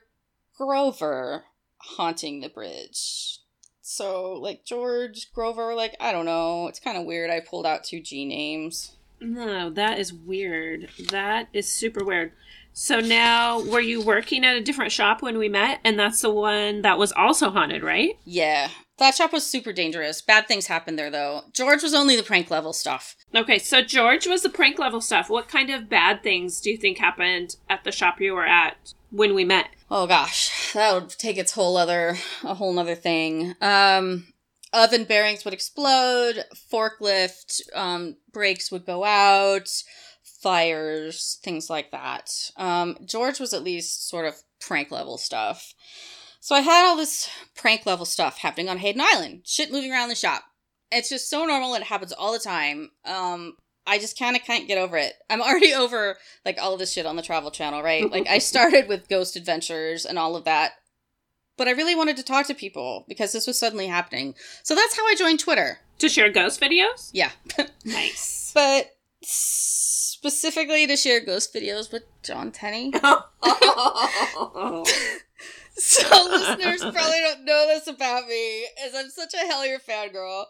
Grover 0.56 1.44
haunting 1.78 2.40
the 2.40 2.49
bridge. 2.49 3.38
So, 3.80 4.34
like, 4.34 4.64
George 4.64 5.32
Grover, 5.32 5.75
like, 5.75 5.96
I 6.00 6.12
don't 6.12 6.25
know. 6.25 6.68
It's 6.68 6.80
kind 6.80 6.96
of 6.96 7.04
weird. 7.04 7.30
I 7.30 7.40
pulled 7.40 7.66
out 7.66 7.84
two 7.84 8.00
G 8.00 8.25
names. 8.25 8.92
No, 9.20 9.70
that 9.70 9.99
is 9.99 10.12
weird. 10.12 10.88
That 11.11 11.49
is 11.52 11.68
super 11.70 12.04
weird. 12.04 12.32
So 12.73 13.00
now, 13.00 13.61
were 13.61 13.81
you 13.81 14.00
working 14.00 14.45
at 14.45 14.57
a 14.57 14.62
different 14.62 14.93
shop 14.93 15.23
when 15.23 15.38
we 15.38 15.49
met? 15.49 15.81
And 15.85 15.99
that's 15.99 16.23
the 16.23 16.31
one 16.31 16.83
that 16.83 16.99
was 16.99 17.12
also 17.12 17.50
haunted, 17.50 17.83
right? 17.83 18.19
Yeah. 18.25 18.69
That 18.99 19.14
shop 19.14 19.33
was 19.33 19.47
super 19.47 19.73
dangerous. 19.73 20.23
Bad 20.23 20.49
things 20.49 20.67
happened 20.67 20.99
there, 20.99 21.11
though. 21.11 21.43
George 21.52 21.83
was 21.83 21.95
only 21.95 22.17
the 22.17 22.23
prank 22.23 22.50
level 22.50 22.73
stuff. 22.73 23.17
Okay, 23.35 23.59
so 23.59 23.83
George 23.83 24.26
was 24.26 24.43
the 24.43 24.49
prank 24.49 24.79
level 24.79 25.00
stuff. 25.00 25.29
What 25.29 25.49
kind 25.49 25.71
of 25.71 25.88
bad 25.88 26.23
things 26.23 26.61
do 26.61 26.71
you 26.71 26.76
think 26.76 26.99
happened 26.99 27.57
at 27.69 27.85
the 27.85 27.93
shop 27.93 28.21
you 28.21 28.35
were 28.35 28.47
at? 28.47 28.95
when 29.12 29.35
we 29.35 29.45
met. 29.45 29.69
Oh 29.91 30.07
gosh, 30.07 30.73
that 30.73 30.95
would 30.95 31.11
take 31.11 31.37
its 31.37 31.52
whole 31.52 31.76
other 31.76 32.17
a 32.43 32.55
whole 32.55 32.73
nother 32.73 32.95
thing. 32.95 33.55
Um, 33.61 34.33
oven 34.73 35.05
bearings 35.05 35.45
would 35.45 35.55
explode, 35.55 36.45
forklift 36.73 37.61
um, 37.75 38.17
brakes 38.33 38.73
would 38.73 38.87
go 38.87 39.05
out, 39.05 39.69
fires, 40.42 41.38
things 41.42 41.70
like 41.70 41.90
that. 41.92 42.50
Um, 42.56 42.99
George 43.04 43.38
was 43.40 43.54
at 43.54 43.62
least 43.62 44.08
sort 44.08 44.26
of 44.26 44.34
prank 44.61 44.90
level 44.90 45.16
stuff. 45.18 45.75
So 46.40 46.56
I 46.56 46.61
had 46.61 46.84
all 46.87 46.96
this 46.96 47.30
prank 47.54 47.87
level 47.87 48.04
stuff 48.04 48.38
happening 48.38 48.68
on 48.68 48.78
Hayden 48.78 49.00
Island, 49.00 49.42
shit 49.44 49.70
moving 49.70 49.92
around 49.92 50.08
the 50.08 50.14
shop. 50.16 50.42
It's 50.90 51.08
just 51.08 51.30
so 51.30 51.44
normal 51.44 51.75
and 51.75 51.82
it 51.82 51.87
happens 51.87 52.12
all 52.12 52.32
the 52.32 52.38
time. 52.38 52.90
Um, 53.04 53.54
I 53.87 53.99
just 53.99 54.18
kind 54.18 54.37
of 54.37 54.42
can't 54.42 54.68
get 54.68 54.78
over 54.78 54.96
it. 54.96 55.14
I'm 55.30 55.40
already 55.40 55.72
over 55.75 56.16
like 56.44 56.58
all 56.61 56.72
of 56.72 56.80
this 56.80 56.92
shit 56.92 57.06
on 57.06 57.16
the 57.16 57.22
Travel 57.22 57.50
Channel, 57.50 57.82
right? 57.82 58.11
like 58.11 58.28
I 58.28 58.38
started 58.38 58.88
with 58.88 59.08
Ghost 59.08 59.37
Adventures 59.37 60.04
and 60.04 60.18
all 60.18 60.34
of 60.34 60.44
that, 60.44 60.72
but 61.56 61.68
I 61.68 61.72
really 61.72 61.94
wanted 61.94 62.16
to 62.16 62.25
talk 62.25 62.46
to 62.49 62.54
people 62.54 63.04
because 63.08 63.32
this 63.32 63.46
was 63.46 63.58
suddenly 63.58 63.87
happening. 63.87 64.34
So 64.64 64.75
that's 64.75 64.96
how 64.96 65.06
I 65.06 65.14
joined 65.14 65.40
Twitter. 65.40 65.78
To 65.99 66.08
share 66.08 66.30
ghost 66.30 66.61
videos? 66.61 67.11
Yeah. 67.12 67.30
Nice. 67.84 68.50
but 68.54 68.90
specifically 69.23 70.87
to 70.87 70.97
share 70.97 71.21
ghost 71.21 71.55
videos 71.55 71.93
with 71.93 72.02
John 72.23 72.52
Tenney. 72.52 72.93
So 75.75 76.26
listeners 76.31 76.81
probably 76.81 77.21
don't 77.21 77.45
know 77.45 77.67
this 77.67 77.87
about 77.87 78.29
me, 78.29 78.67
as 78.85 78.95
I'm 78.95 79.09
such 79.09 79.35
a 79.35 79.38
Hellier 79.38 79.79
fangirl. 79.83 80.45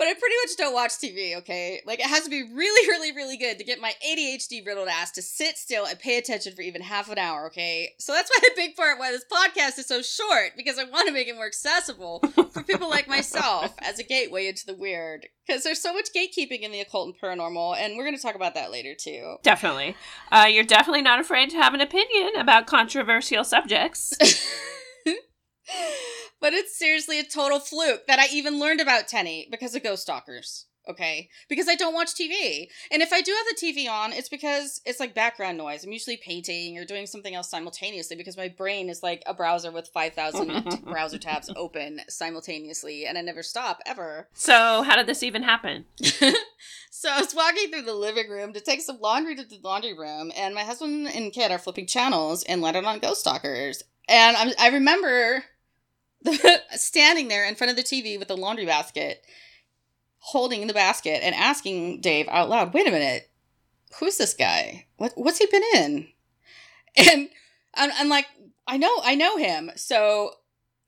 But 0.00 0.08
I 0.08 0.14
pretty 0.14 0.34
much 0.46 0.56
don't 0.56 0.72
watch 0.72 0.92
TV, 0.92 1.36
okay? 1.36 1.82
Like, 1.84 2.00
it 2.00 2.06
has 2.06 2.24
to 2.24 2.30
be 2.30 2.42
really, 2.42 2.88
really, 2.88 3.12
really 3.12 3.36
good 3.36 3.58
to 3.58 3.64
get 3.64 3.82
my 3.82 3.92
ADHD 4.02 4.66
riddled 4.66 4.88
ass 4.88 5.10
to 5.10 5.20
sit 5.20 5.58
still 5.58 5.84
and 5.84 5.98
pay 5.98 6.16
attention 6.16 6.54
for 6.54 6.62
even 6.62 6.80
half 6.80 7.10
an 7.10 7.18
hour, 7.18 7.48
okay? 7.48 7.90
So 7.98 8.14
that's 8.14 8.30
why 8.30 8.48
a 8.50 8.56
big 8.56 8.76
part 8.76 8.98
why 8.98 9.12
this 9.12 9.26
podcast 9.30 9.78
is 9.78 9.86
so 9.86 10.00
short, 10.00 10.52
because 10.56 10.78
I 10.78 10.84
want 10.84 11.06
to 11.08 11.12
make 11.12 11.28
it 11.28 11.34
more 11.34 11.44
accessible 11.44 12.20
for 12.50 12.62
people 12.62 12.88
like 12.88 13.08
myself 13.08 13.74
as 13.80 13.98
a 13.98 14.02
gateway 14.02 14.46
into 14.46 14.64
the 14.64 14.74
weird. 14.74 15.26
Because 15.46 15.64
there's 15.64 15.82
so 15.82 15.92
much 15.92 16.14
gatekeeping 16.16 16.60
in 16.60 16.72
the 16.72 16.80
occult 16.80 17.08
and 17.08 17.20
paranormal, 17.20 17.76
and 17.76 17.98
we're 17.98 18.04
going 18.04 18.16
to 18.16 18.22
talk 18.22 18.36
about 18.36 18.54
that 18.54 18.70
later, 18.70 18.94
too. 18.98 19.36
Definitely. 19.42 19.96
Uh, 20.32 20.46
you're 20.50 20.64
definitely 20.64 21.02
not 21.02 21.20
afraid 21.20 21.50
to 21.50 21.56
have 21.56 21.74
an 21.74 21.82
opinion 21.82 22.36
about 22.36 22.66
controversial 22.66 23.44
subjects. 23.44 24.16
but 26.40 26.52
it's 26.52 26.76
seriously 26.76 27.18
a 27.18 27.24
total 27.24 27.60
fluke 27.60 28.06
that 28.06 28.18
I 28.18 28.26
even 28.32 28.58
learned 28.58 28.80
about 28.80 29.08
Tenney 29.08 29.46
because 29.50 29.74
of 29.74 29.82
Ghost 29.82 30.02
Stalkers. 30.02 30.66
Okay, 30.88 31.28
because 31.48 31.68
I 31.68 31.74
don't 31.74 31.94
watch 31.94 32.14
TV, 32.14 32.66
and 32.90 33.02
if 33.02 33.12
I 33.12 33.20
do 33.20 33.32
have 33.32 33.46
the 33.46 33.66
TV 33.66 33.88
on, 33.88 34.14
it's 34.14 34.30
because 34.30 34.80
it's 34.86 34.98
like 34.98 35.14
background 35.14 35.58
noise. 35.58 35.84
I'm 35.84 35.92
usually 35.92 36.16
painting 36.16 36.78
or 36.78 36.86
doing 36.86 37.06
something 37.06 37.34
else 37.34 37.50
simultaneously 37.50 38.16
because 38.16 38.36
my 38.36 38.48
brain 38.48 38.88
is 38.88 39.02
like 39.02 39.22
a 39.26 39.34
browser 39.34 39.70
with 39.70 39.90
five 39.92 40.14
thousand 40.14 40.80
browser 40.84 41.18
tabs 41.18 41.50
open 41.54 42.00
simultaneously, 42.08 43.04
and 43.04 43.18
I 43.18 43.20
never 43.20 43.42
stop 43.42 43.80
ever. 43.84 44.28
so, 44.32 44.82
how 44.82 44.96
did 44.96 45.06
this 45.06 45.22
even 45.22 45.42
happen? 45.42 45.84
so 46.90 47.10
I 47.10 47.20
was 47.20 47.34
walking 47.34 47.70
through 47.70 47.82
the 47.82 47.94
living 47.94 48.30
room 48.30 48.54
to 48.54 48.60
take 48.60 48.80
some 48.80 49.00
laundry 49.00 49.36
to 49.36 49.44
the 49.44 49.60
laundry 49.62 49.96
room, 49.96 50.32
and 50.34 50.54
my 50.54 50.64
husband 50.64 51.08
and 51.08 51.32
kid 51.32 51.52
are 51.52 51.58
flipping 51.58 51.86
channels 51.86 52.42
and 52.44 52.62
landed 52.62 52.86
on 52.86 53.00
Ghost 53.00 53.20
Stalkers. 53.20 53.82
And 54.08 54.36
I, 54.36 54.54
I 54.58 54.68
remember 54.70 55.44
standing 56.72 57.28
there 57.28 57.46
in 57.46 57.54
front 57.54 57.70
of 57.70 57.76
the 57.76 57.82
TV 57.82 58.18
with 58.18 58.28
the 58.28 58.36
laundry 58.36 58.66
basket, 58.66 59.24
holding 60.18 60.66
the 60.66 60.74
basket 60.74 61.20
and 61.22 61.34
asking 61.34 62.00
Dave 62.00 62.28
out 62.28 62.48
loud, 62.48 62.74
"Wait 62.74 62.86
a 62.86 62.90
minute, 62.90 63.30
who's 63.98 64.18
this 64.18 64.34
guy? 64.34 64.86
What 64.96 65.12
what's 65.16 65.38
he 65.38 65.46
been 65.46 65.64
in?" 65.74 66.08
And 66.96 67.28
I'm, 67.74 67.90
I'm 67.96 68.08
like, 68.08 68.26
"I 68.66 68.76
know, 68.76 68.92
I 69.04 69.14
know 69.14 69.36
him." 69.36 69.70
So 69.76 70.32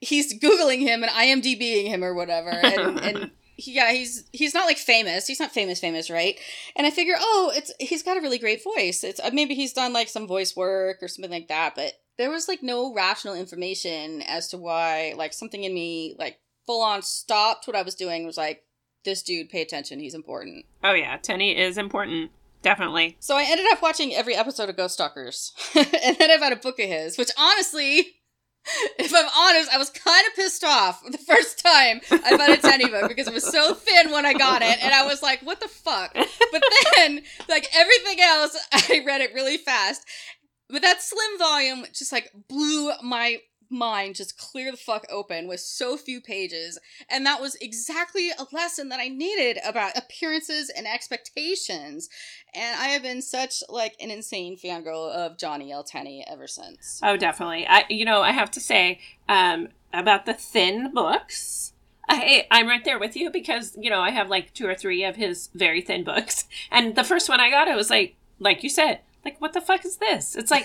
he's 0.01 0.37
googling 0.39 0.81
him 0.81 1.05
and 1.05 1.13
IMDbing 1.13 1.87
him 1.87 2.03
or 2.03 2.15
whatever, 2.15 2.51
and 2.51 3.01
and. 3.05 3.31
He, 3.55 3.75
yeah, 3.75 3.93
he's 3.93 4.25
he's 4.33 4.55
not 4.55 4.65
like 4.65 4.79
famous. 4.79 5.27
He's 5.27 5.39
not 5.39 5.53
famous, 5.53 5.79
famous, 5.79 6.09
right? 6.09 6.41
And 6.75 6.87
I 6.87 6.91
figure, 6.91 7.15
oh, 7.19 7.53
it's 7.55 7.71
he's 7.79 8.03
got 8.03 8.17
a 8.17 8.21
really 8.21 8.39
great 8.39 8.65
voice. 8.65 9.05
It's 9.05 9.21
uh, 9.21 9.31
maybe 9.33 9.55
he's 9.55 9.75
done 9.75 9.93
like 9.93 10.09
some 10.09 10.27
voice 10.27 10.57
work 10.57 11.03
or 11.03 11.07
something 11.07 11.31
like 11.31 11.49
that. 11.49 11.75
But 11.75 11.93
there 12.19 12.31
was 12.31 12.49
like 12.49 12.63
no 12.63 12.93
rational 12.93 13.35
information 13.35 14.23
as 14.23 14.49
to 14.49 14.59
why 14.59 15.15
like 15.17 15.33
something 15.33 15.65
in 15.65 15.75
me 15.75 16.15
like 16.19 16.39
full 16.67 16.83
on 16.83 17.03
stopped 17.03 17.67
what 17.67 17.77
I 17.77 17.83
was 17.83 17.95
doing 17.95 18.27
was 18.27 18.37
like 18.37 18.63
this 19.05 19.23
dude 19.23 19.51
pay 19.51 19.63
attention 19.63 19.99
he's 19.99 20.15
important. 20.15 20.65
Oh, 20.85 20.93
yeah. 20.93 21.17
Tenney 21.17 21.59
is 21.59 21.77
important. 21.77 22.31
Definitely. 22.63 23.17
So 23.19 23.37
I 23.37 23.43
ended 23.43 23.67
up 23.73 23.83
watching 23.83 24.15
every 24.15 24.37
episode 24.37 24.69
of 24.69 24.77
Ghost 24.77 24.95
Stalkers. 24.95 25.53
and 25.75 26.17
then 26.19 26.31
I've 26.31 26.41
had 26.41 26.53
a 26.53 26.57
book 26.57 26.79
of 26.79 26.89
his, 26.89 27.19
which 27.19 27.31
honestly 27.37 28.15
if 28.99 29.13
I'm 29.15 29.29
honest, 29.37 29.73
I 29.73 29.79
was 29.79 29.91
kind 29.91 30.25
of 30.27 30.35
pissed 30.35 30.65
off 30.65 31.03
the 31.11 31.19
first 31.19 31.59
time 31.59 32.01
I 32.11 32.37
bought 32.37 32.51
a 32.51 32.57
Tenney 32.59 32.89
book 32.89 33.09
because 33.09 33.27
it 33.27 33.35
was 33.35 33.51
so 33.51 33.75
thin 33.75 34.13
when 34.13 34.25
I 34.25 34.35
got 34.35 34.63
it, 34.63 34.79
and 34.83 34.95
I 34.95 35.05
was 35.05 35.23
like, 35.23 35.41
"What 35.43 35.61
the 35.61 35.69
fuck?" 35.69 36.13
But 36.15 36.63
then, 36.95 37.23
like 37.49 37.67
everything 37.75 38.21
else, 38.21 38.57
I 38.73 39.03
read 39.05 39.21
it 39.21 39.35
really 39.35 39.57
fast, 39.57 40.05
but 40.73 40.83
that 40.83 41.03
slim 41.03 41.39
volume 41.39 41.85
just 41.93 42.13
like 42.13 42.33
blew 42.49 42.93
my 43.03 43.39
mind 43.73 44.15
just 44.15 44.39
clear 44.39 44.71
the 44.71 44.77
fuck 44.77 45.05
open 45.11 45.49
with 45.49 45.59
so 45.59 45.97
few 45.97 46.21
pages. 46.21 46.79
And 47.09 47.25
that 47.27 47.41
was 47.41 47.57
exactly 47.57 48.31
a 48.31 48.47
lesson 48.53 48.91
that 48.91 49.01
I 49.01 49.09
needed 49.09 49.59
about 49.65 49.97
appearances 49.97 50.71
and 50.71 50.87
expectations. 50.87 52.09
And 52.55 52.79
I 52.79 52.89
have 52.89 53.03
been 53.03 53.23
such 53.23 53.63
like 53.69 53.97
an 54.01 54.11
insane 54.11 54.57
fangirl 54.57 55.11
of 55.11 55.39
Johnny 55.39 55.73
L. 55.73 55.83
Tenney 55.83 56.25
ever 56.31 56.47
since. 56.47 57.01
Oh, 57.03 57.17
definitely. 57.17 57.67
I, 57.67 57.85
you 57.89 58.05
know, 58.05 58.21
I 58.21 58.33
have 58.33 58.51
to 58.53 58.61
say 58.61 59.01
um, 59.29 59.69
about 59.93 60.27
the 60.27 60.35
thin 60.35 60.93
books. 60.93 61.73
I, 62.09 62.47
I'm 62.51 62.69
right 62.69 62.85
there 62.85 62.99
with 62.99 63.17
you 63.17 63.31
because 63.31 63.77
you 63.81 63.89
know 63.89 64.01
I 64.01 64.11
have 64.11 64.29
like 64.29 64.53
two 64.53 64.67
or 64.67 64.75
three 64.75 65.05
of 65.05 65.17
his 65.17 65.49
very 65.55 65.81
thin 65.81 66.05
books, 66.05 66.45
and 66.71 66.95
the 66.95 67.05
first 67.05 67.29
one 67.29 67.41
I 67.41 67.49
got, 67.49 67.69
I 67.69 67.77
was 67.77 67.91
like, 67.91 68.17
like 68.41 68.63
you 68.65 68.69
said, 68.69 69.01
like 69.25 69.41
what 69.41 69.53
the 69.53 69.61
fuck 69.61 69.85
is 69.85 69.97
this? 69.99 70.37
It's 70.37 70.51
like 70.51 70.65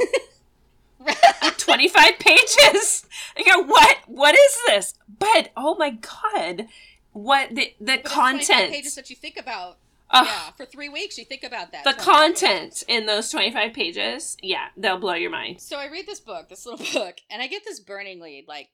25 1.58 2.20
pages. 2.20 3.06
I 3.38 3.44
go, 3.44 3.62
what? 3.64 3.98
What 4.08 4.36
is 4.36 4.58
this? 4.68 4.94
But 5.20 5.52
oh 5.56 5.76
my 5.78 5.92
god, 5.92 6.68
what 7.14 7.50
the 7.54 7.74
the 7.80 7.98
But 7.98 8.06
content? 8.06 8.72
pages 8.72 8.96
that 8.96 9.10
you 9.10 9.16
think 9.16 9.38
about. 9.38 9.78
Ugh. 10.10 10.26
yeah, 10.26 10.52
for 10.52 10.66
three 10.66 10.88
weeks 10.88 11.18
you 11.18 11.26
think 11.26 11.44
about 11.44 11.74
that. 11.74 11.84
the 11.84 11.92
25 11.92 12.06
content 12.06 12.82
in 12.88 13.06
those 13.08 13.30
25 13.30 13.74
pages, 13.74 14.38
yeah, 14.42 14.68
they'll 14.78 14.98
blow 14.98 15.16
your 15.16 15.30
mind. 15.30 15.60
So 15.60 15.78
I 15.78 15.88
read 15.90 16.08
this 16.08 16.22
book, 16.22 16.48
this 16.48 16.66
little 16.66 16.86
book, 17.02 17.18
and 17.30 17.42
I 17.42 17.48
get 17.48 17.66
this 17.66 17.82
burning 17.82 18.22
lead. 18.22 18.46
Like, 18.48 18.70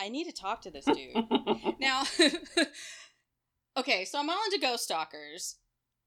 I 0.00 0.08
need 0.08 0.24
to 0.24 0.32
talk 0.32 0.62
to 0.62 0.70
this 0.72 0.84
dude. 0.84 1.14
now, 1.80 2.02
okay, 3.76 4.04
so 4.04 4.18
I'm 4.18 4.28
all 4.28 4.44
into 4.46 4.58
ghost 4.58 4.82
stalkers, 4.84 5.54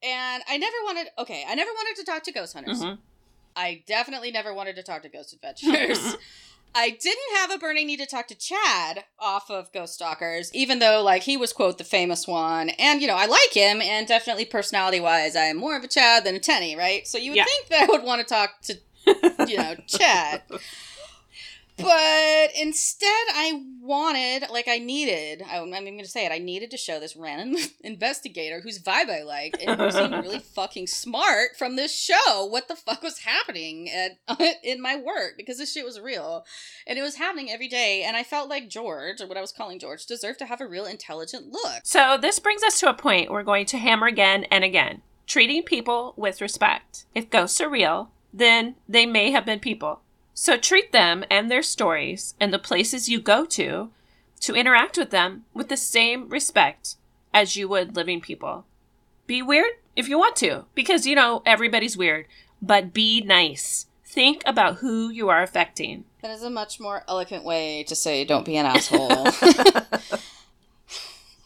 and 0.04 0.44
I 0.48 0.58
never 0.58 0.76
wanted. 0.86 1.08
Okay, 1.18 1.44
I 1.48 1.56
never 1.56 1.72
wanted 1.72 2.00
to 2.00 2.06
talk 2.06 2.24
to 2.24 2.32
ghost 2.32 2.54
hunters. 2.54 2.82
Mhm. 2.84 3.00
I 3.56 3.84
definitely 3.88 4.32
never 4.32 4.54
wanted 4.54 4.76
to 4.78 4.84
talk 4.84 5.02
to 5.04 5.10
ghost 5.10 5.34
adventurers. 5.34 6.16
I 6.76 6.92
didn't 6.92 7.36
have 7.38 7.50
a 7.52 7.58
burning 7.58 7.88
need 7.88 7.98
to 8.00 8.06
talk 8.06 8.28
to 8.28 8.36
Chad 8.36 9.06
off 9.18 9.50
of 9.50 9.72
Ghost 9.74 9.96
Stalkers, 9.96 10.54
even 10.54 10.78
though 10.78 11.02
like 11.02 11.24
he 11.24 11.36
was 11.36 11.52
quote 11.52 11.80
the 11.80 11.84
famous 11.84 12.28
one, 12.28 12.70
and 12.70 13.02
you 13.02 13.08
know 13.08 13.16
I 13.16 13.26
like 13.26 13.54
him, 13.54 13.82
and 13.82 14.08
definitely 14.08 14.46
personality 14.46 15.00
wise, 15.00 15.36
I 15.36 15.46
am 15.46 15.58
more 15.58 15.76
of 15.76 15.84
a 15.84 15.88
Chad 15.88 16.24
than 16.26 16.36
a 16.36 16.40
Tenney, 16.40 16.76
right? 16.76 17.08
So 17.08 17.18
you 17.18 17.32
would 17.32 17.38
Yeah. 17.38 17.46
think 17.46 17.68
that 17.70 17.90
I 17.90 17.92
would 17.92 18.04
want 18.04 18.22
to 18.22 18.28
talk 18.28 18.62
to 18.64 18.76
you 19.48 19.58
know 19.58 19.76
Chad, 19.88 20.44
but 21.82 22.50
instead 22.60 23.10
I 23.34 23.64
wanted, 23.82 24.50
like 24.52 24.68
I 24.68 24.78
needed, 24.78 25.44
I, 25.50 25.60
I'm 25.60 25.70
going 25.70 26.00
to 26.00 26.06
say 26.06 26.26
it, 26.26 26.32
I 26.32 26.38
needed 26.38 26.72
to 26.72 26.78
show 26.78 27.00
this 27.00 27.16
random 27.16 27.62
investigator 27.82 28.62
whose 28.62 28.82
vibe 28.82 29.10
I 29.10 29.24
liked 29.24 29.62
and 29.62 29.80
who 29.80 29.92
seemed 29.92 30.14
really 30.14 30.40
fucking 30.56 30.88
smart 30.88 31.58
from 31.58 31.76
this 31.76 31.96
show 31.96 32.46
what 32.46 32.68
the 32.68 32.76
fuck 32.76 33.02
was 33.02 33.20
happening 33.20 33.90
at, 33.90 34.18
in 34.64 34.82
my 34.82 34.96
work 34.96 35.34
because 35.38 35.58
this 35.58 35.74
shit 35.74 35.86
was 35.86 36.00
real 36.00 36.46
and 36.86 37.00
it 37.00 37.02
was 37.02 37.16
happening 37.16 37.50
every 37.50 37.68
day 37.68 38.04
and 38.04 38.16
I 38.16 38.24
felt 38.24 38.50
like 38.50 38.70
George, 38.70 39.22
or 39.22 39.28
what 39.28 39.38
I 39.38 39.42
was 39.42 39.52
calling 39.52 39.80
George, 39.80 40.06
deserved 40.06 40.40
to 40.40 40.46
have 40.46 40.62
a 40.62 40.68
real 40.68 40.86
intelligent 40.86 41.52
look. 41.52 41.82
So 41.84 42.18
this 42.20 42.40
brings 42.40 42.64
us 42.64 42.80
to 42.80 42.90
a 42.90 42.94
point 42.94 43.32
we're 43.32 43.44
going 43.44 43.66
to 43.68 43.78
hammer 43.78 44.08
again 44.08 44.46
and 44.46 44.64
again. 44.64 45.02
Treating 45.28 45.64
people 45.64 46.14
with 46.18 46.42
respect. 46.42 47.06
If 47.14 47.30
ghosts 47.30 47.62
are 47.62 47.70
real, 47.70 48.10
then 48.34 48.76
they 48.88 49.06
may 49.06 49.32
have 49.32 49.46
been 49.46 49.60
people. 49.60 50.02
So 50.42 50.56
treat 50.56 50.94
them 50.94 51.26
and 51.30 51.52
their 51.52 51.62
stories 51.62 52.34
and 52.40 52.54
the 52.54 52.60
places 52.60 53.10
you 53.10 53.20
go 53.20 53.44
to 53.48 53.90
to 54.40 54.56
interact 54.56 54.98
with 54.98 55.10
them 55.10 55.44
with 55.54 55.68
the 55.68 55.76
same 55.76 56.30
respect 56.30 56.96
as 57.34 57.58
you 57.58 57.68
would 57.68 57.98
living 57.98 58.22
people. 58.22 58.64
Be 59.28 59.42
weird 59.42 59.72
if 59.98 60.08
you 60.08 60.18
want 60.18 60.38
to, 60.38 60.64
because 60.76 61.06
you 61.06 61.14
know 61.14 61.44
everybody's 61.46 61.98
weird, 61.98 62.26
but 62.62 62.94
be 62.94 63.20
nice. 63.20 63.88
Think 64.06 64.42
about 64.46 64.78
who 64.78 65.10
you 65.10 65.28
are 65.28 65.44
affecting. 65.44 66.06
That 66.22 66.32
is 66.32 66.42
a 66.42 66.50
much 66.50 66.80
more 66.80 67.04
eloquent 67.10 67.44
way 67.44 67.84
to 67.84 67.94
say 67.94 68.24
don't 68.24 68.46
be 68.46 68.56
an 68.56 68.66
asshole. 68.66 69.28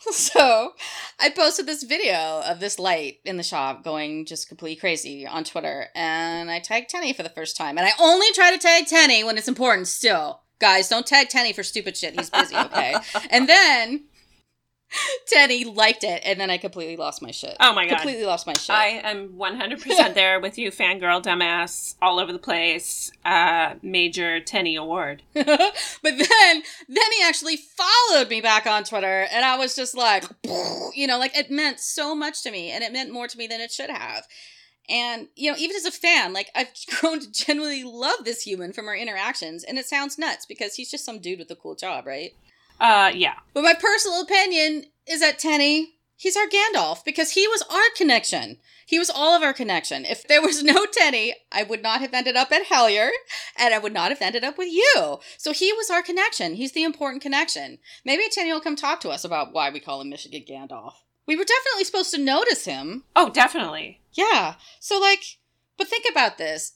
So 0.12 0.74
I 1.19 1.29
posted 1.29 1.65
this 1.65 1.83
video 1.83 2.41
of 2.45 2.60
this 2.60 2.77
light 2.77 3.19
in 3.25 3.38
the 3.38 3.43
shop 3.43 3.83
going 3.83 4.25
just 4.25 4.48
completely 4.48 4.75
crazy 4.75 5.25
on 5.25 5.43
Twitter, 5.43 5.88
and 5.95 6.51
I 6.51 6.60
tagged 6.60 6.89
Tenney 6.89 7.13
for 7.13 7.24
the 7.24 7.29
first 7.29 7.55
time. 7.55 7.77
And 7.77 7.88
I 7.88 7.91
only 8.00 8.27
try 8.33 8.51
to 8.51 8.57
tag 8.57 8.88
Tenney 8.88 9.24
when 9.24 9.38
it's 9.38 9.48
important 9.48 9.88
still. 9.88 10.41
Guys, 10.60 10.89
don't 10.89 11.05
tag 11.05 11.29
Tenney 11.29 11.53
for 11.53 11.63
stupid 11.63 11.98
shit. 11.98 12.17
He's 12.17 12.29
busy, 12.29 12.55
okay? 12.55 12.95
and 13.29 13.48
then 13.48 14.05
Tenney 15.27 15.65
liked 15.65 16.03
it, 16.03 16.21
and 16.25 16.39
then 16.39 16.50
I 16.50 16.57
completely 16.57 16.97
lost 16.97 17.21
my 17.21 17.31
shit. 17.31 17.55
Oh 17.59 17.73
my 17.73 17.88
god. 17.88 17.97
Completely 17.97 18.25
lost 18.25 18.47
my 18.47 18.53
shit. 18.53 18.69
I 18.69 19.01
am 19.03 19.29
100% 19.29 20.13
there 20.13 20.39
with 20.39 20.57
you, 20.57 20.71
fangirl, 20.71 21.23
dumbass, 21.23 21.95
all 22.01 22.19
over 22.19 22.31
the 22.31 22.39
place. 22.39 23.12
Uh, 23.25 23.75
major 23.81 24.39
Tenney 24.39 24.75
award. 24.75 25.23
but 25.33 25.47
then 26.03 26.63
then 26.88 27.12
he 27.17 27.23
actually 27.23 27.57
followed 27.57 28.29
me 28.29 28.41
back 28.41 28.65
on 28.65 28.83
Twitter 28.83 29.27
and 29.31 29.45
I 29.45 29.57
was 29.57 29.75
just 29.75 29.95
like 29.95 30.25
you 30.93 31.07
know 31.07 31.17
like 31.17 31.38
it 31.38 31.50
meant 31.50 31.79
so 31.79 32.15
much 32.15 32.43
to 32.43 32.51
me 32.51 32.69
and 32.69 32.83
it 32.83 32.93
meant 32.93 33.12
more 33.12 33.27
to 33.27 33.38
me 33.38 33.47
than 33.47 33.62
it 33.62 33.71
should 33.71 33.89
have. 33.89 34.27
And 34.89 35.27
you 35.35 35.51
know 35.51 35.57
even 35.57 35.75
as 35.75 35.85
a 35.85 35.91
fan 35.91 36.33
like 36.33 36.50
I've 36.55 36.69
grown 37.00 37.19
to 37.19 37.31
genuinely 37.31 37.83
love 37.83 38.25
this 38.25 38.41
human 38.41 38.73
from 38.73 38.88
our 38.88 38.95
interactions 38.95 39.63
and 39.63 39.77
it 39.77 39.85
sounds 39.85 40.17
nuts 40.17 40.45
because 40.45 40.75
he's 40.75 40.91
just 40.91 41.05
some 41.05 41.19
dude 41.19 41.39
with 41.39 41.51
a 41.51 41.55
cool 41.55 41.75
job, 41.75 42.05
right? 42.05 42.33
Uh, 42.79 43.11
yeah. 43.13 43.35
But 43.53 43.63
my 43.63 43.73
personal 43.73 44.21
opinion 44.21 44.85
is 45.07 45.21
that 45.21 45.39
Tenney, 45.39 45.93
he's 46.15 46.35
our 46.35 46.47
Gandalf 46.47 47.03
because 47.05 47.31
he 47.31 47.47
was 47.47 47.61
our 47.69 47.89
connection. 47.95 48.57
He 48.85 48.99
was 48.99 49.09
all 49.09 49.35
of 49.35 49.43
our 49.43 49.53
connection. 49.53 50.05
If 50.05 50.27
there 50.27 50.41
was 50.41 50.63
no 50.63 50.85
Tenney, 50.85 51.35
I 51.51 51.63
would 51.63 51.81
not 51.81 52.01
have 52.01 52.13
ended 52.13 52.35
up 52.35 52.51
at 52.51 52.67
Hellier 52.67 53.09
and 53.57 53.73
I 53.73 53.79
would 53.79 53.93
not 53.93 54.09
have 54.09 54.21
ended 54.21 54.43
up 54.43 54.57
with 54.57 54.69
you. 54.69 55.19
So 55.37 55.53
he 55.53 55.71
was 55.73 55.89
our 55.89 56.03
connection. 56.03 56.55
He's 56.55 56.73
the 56.73 56.83
important 56.83 57.21
connection. 57.21 57.79
Maybe 58.05 58.23
Tenney 58.29 58.51
will 58.51 58.61
come 58.61 58.75
talk 58.75 58.99
to 59.01 59.09
us 59.09 59.23
about 59.23 59.53
why 59.53 59.69
we 59.69 59.79
call 59.79 60.01
him 60.01 60.09
Michigan 60.09 60.43
Gandalf. 60.47 60.93
We 61.25 61.35
were 61.35 61.45
definitely 61.45 61.85
supposed 61.85 62.13
to 62.13 62.21
notice 62.21 62.65
him. 62.65 63.05
Oh, 63.15 63.29
definitely. 63.29 64.01
Yeah. 64.11 64.55
So, 64.79 64.99
like, 64.99 65.23
but 65.77 65.87
think 65.87 66.05
about 66.09 66.37
this. 66.37 66.73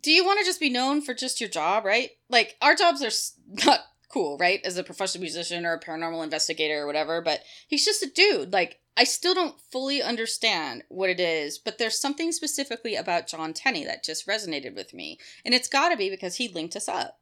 Do 0.00 0.12
you 0.12 0.24
want 0.24 0.38
to 0.38 0.46
just 0.46 0.60
be 0.60 0.70
known 0.70 1.02
for 1.02 1.12
just 1.12 1.40
your 1.40 1.50
job, 1.50 1.84
right? 1.84 2.10
Like, 2.28 2.56
our 2.62 2.74
jobs 2.74 3.02
are 3.02 3.66
not 3.66 3.80
cool, 4.10 4.36
right? 4.38 4.60
As 4.64 4.76
a 4.76 4.84
professional 4.84 5.22
musician 5.22 5.64
or 5.64 5.72
a 5.72 5.80
paranormal 5.80 6.22
investigator 6.22 6.82
or 6.82 6.86
whatever, 6.86 7.22
but 7.22 7.40
he's 7.66 7.84
just 7.84 8.02
a 8.02 8.10
dude. 8.10 8.52
Like, 8.52 8.80
I 8.96 9.04
still 9.04 9.34
don't 9.34 9.60
fully 9.72 10.02
understand 10.02 10.82
what 10.88 11.10
it 11.10 11.20
is, 11.20 11.58
but 11.58 11.78
there's 11.78 12.00
something 12.00 12.32
specifically 12.32 12.96
about 12.96 13.28
John 13.28 13.54
Tenney 13.54 13.84
that 13.84 14.04
just 14.04 14.26
resonated 14.26 14.74
with 14.74 14.92
me. 14.92 15.18
And 15.44 15.54
it's 15.54 15.68
got 15.68 15.90
to 15.90 15.96
be 15.96 16.10
because 16.10 16.36
he 16.36 16.48
linked 16.48 16.76
us 16.76 16.88
up. 16.88 17.18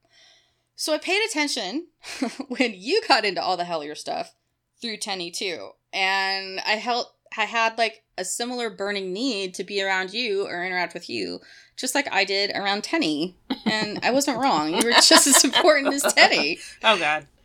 So 0.75 0.95
I 0.95 0.99
paid 0.99 1.21
attention 1.29 1.89
when 2.49 2.75
you 2.75 3.03
got 3.07 3.25
into 3.25 3.43
all 3.43 3.57
the 3.57 3.65
Hellier 3.65 3.97
stuff 3.97 4.35
through 4.81 4.97
Tenney 4.99 5.31
too. 5.31 5.71
And 5.93 6.61
I 6.61 6.73
held 6.73 7.07
I 7.37 7.45
had 7.45 7.79
like 7.79 8.03
a 8.17 8.25
similar 8.25 8.71
burning 8.71 9.13
need 9.13 9.55
to 9.55 9.65
be 9.65 9.83
around 9.83 10.13
you 10.13 10.47
or 10.47 10.65
interact 10.65 10.95
with 10.95 11.09
you, 11.09 11.41
just 11.77 11.95
like 11.95 12.13
I 12.13 12.25
did 12.25 12.51
around 12.55 12.85
Tenney. 12.85 13.37
And 13.65 14.01
I 14.03 14.11
wasn't 14.11 14.39
wrong. 14.43 14.75
You 14.75 14.85
were 14.85 14.93
just 14.93 15.27
as 15.27 15.45
important 15.45 15.95
as 15.95 16.03
Tenney. 16.15 16.59
Oh, 16.83 16.99
God. 16.99 17.27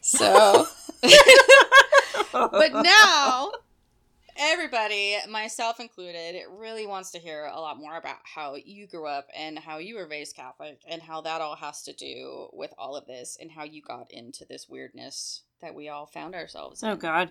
So 0.00 0.66
but 2.32 2.72
now 2.72 3.52
everybody 4.36 5.16
myself 5.28 5.80
included 5.80 6.40
really 6.50 6.86
wants 6.86 7.10
to 7.10 7.18
hear 7.18 7.50
a 7.52 7.60
lot 7.60 7.78
more 7.78 7.96
about 7.96 8.16
how 8.22 8.54
you 8.54 8.86
grew 8.86 9.06
up 9.06 9.28
and 9.36 9.58
how 9.58 9.78
you 9.78 9.96
were 9.96 10.06
raised 10.08 10.34
catholic 10.34 10.80
and 10.88 11.02
how 11.02 11.20
that 11.20 11.40
all 11.40 11.56
has 11.56 11.82
to 11.82 11.92
do 11.92 12.48
with 12.52 12.72
all 12.78 12.96
of 12.96 13.06
this 13.06 13.36
and 13.40 13.50
how 13.50 13.64
you 13.64 13.82
got 13.82 14.10
into 14.10 14.44
this 14.44 14.68
weirdness 14.68 15.42
that 15.60 15.74
we 15.74 15.88
all 15.88 16.06
found 16.06 16.34
ourselves 16.34 16.82
oh, 16.82 16.88
in. 16.88 16.92
Oh, 16.92 16.96
God. 16.96 17.30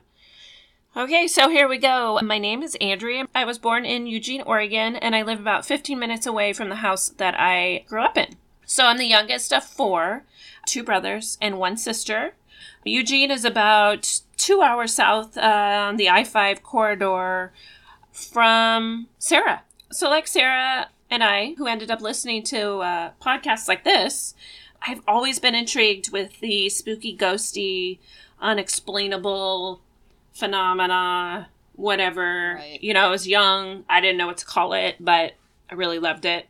Okay, 0.96 1.28
so 1.28 1.50
here 1.50 1.68
we 1.68 1.78
go. 1.78 2.20
My 2.24 2.40
name 2.40 2.64
is 2.64 2.76
Andrea. 2.82 3.28
I 3.36 3.46
was 3.46 3.60
born 3.60 3.86
in 3.86 4.08
Eugene, 4.08 4.42
Oregon, 4.42 4.96
and 4.96 5.16
I 5.16 5.22
live 5.22 5.40
about 5.40 5.66
15 5.66 6.00
minutes 6.00 6.26
away 6.26 6.54
from 6.54 6.70
the 6.70 6.78
house 6.78 7.10
that 7.10 7.36
I 7.38 7.86
grew 7.88 8.02
up 8.02 8.18
in. 8.18 8.36
So 8.66 8.86
I'm 8.86 8.98
the 8.98 9.06
youngest 9.06 9.54
of 9.54 9.64
four, 9.64 10.24
two 10.66 10.84
brothers 10.84 11.38
and 11.40 11.60
one 11.60 11.78
sister. 11.78 12.34
Eugene 12.84 13.30
is 13.30 13.46
about 13.46 14.22
two 14.38 14.62
hours 14.62 14.94
south 14.94 15.38
uh, 15.38 15.42
on 15.90 15.98
the 15.98 16.10
I 16.10 16.24
5 16.24 16.64
corridor 16.64 17.52
from 18.12 19.08
Sarah. 19.20 19.64
So, 19.92 20.10
like 20.10 20.26
Sarah 20.26 20.90
and 21.12 21.24
I, 21.24 21.54
who 21.58 21.68
ended 21.68 21.92
up 21.92 22.02
listening 22.02 22.44
to 22.46 22.80
uh, 22.80 23.12
podcasts 23.22 23.68
like 23.68 23.84
this, 23.84 24.34
I've 24.82 25.02
always 25.08 25.38
been 25.38 25.54
intrigued 25.54 26.12
with 26.12 26.40
the 26.40 26.70
spooky, 26.70 27.16
ghosty, 27.16 28.00
unexplainable 28.42 29.82
phenomena, 30.38 31.50
whatever. 31.76 32.56
Right. 32.56 32.82
You 32.82 32.94
know, 32.94 33.08
I 33.08 33.10
was 33.10 33.28
young, 33.28 33.84
I 33.90 34.02
didn't 34.02 34.18
know 34.18 34.28
what 34.28 34.38
to 34.38 34.46
call 34.46 34.74
it, 34.74 34.96
but 35.00 35.34
I 35.70 35.76
really 35.76 36.00
loved 36.00 36.26
it. 36.26 36.48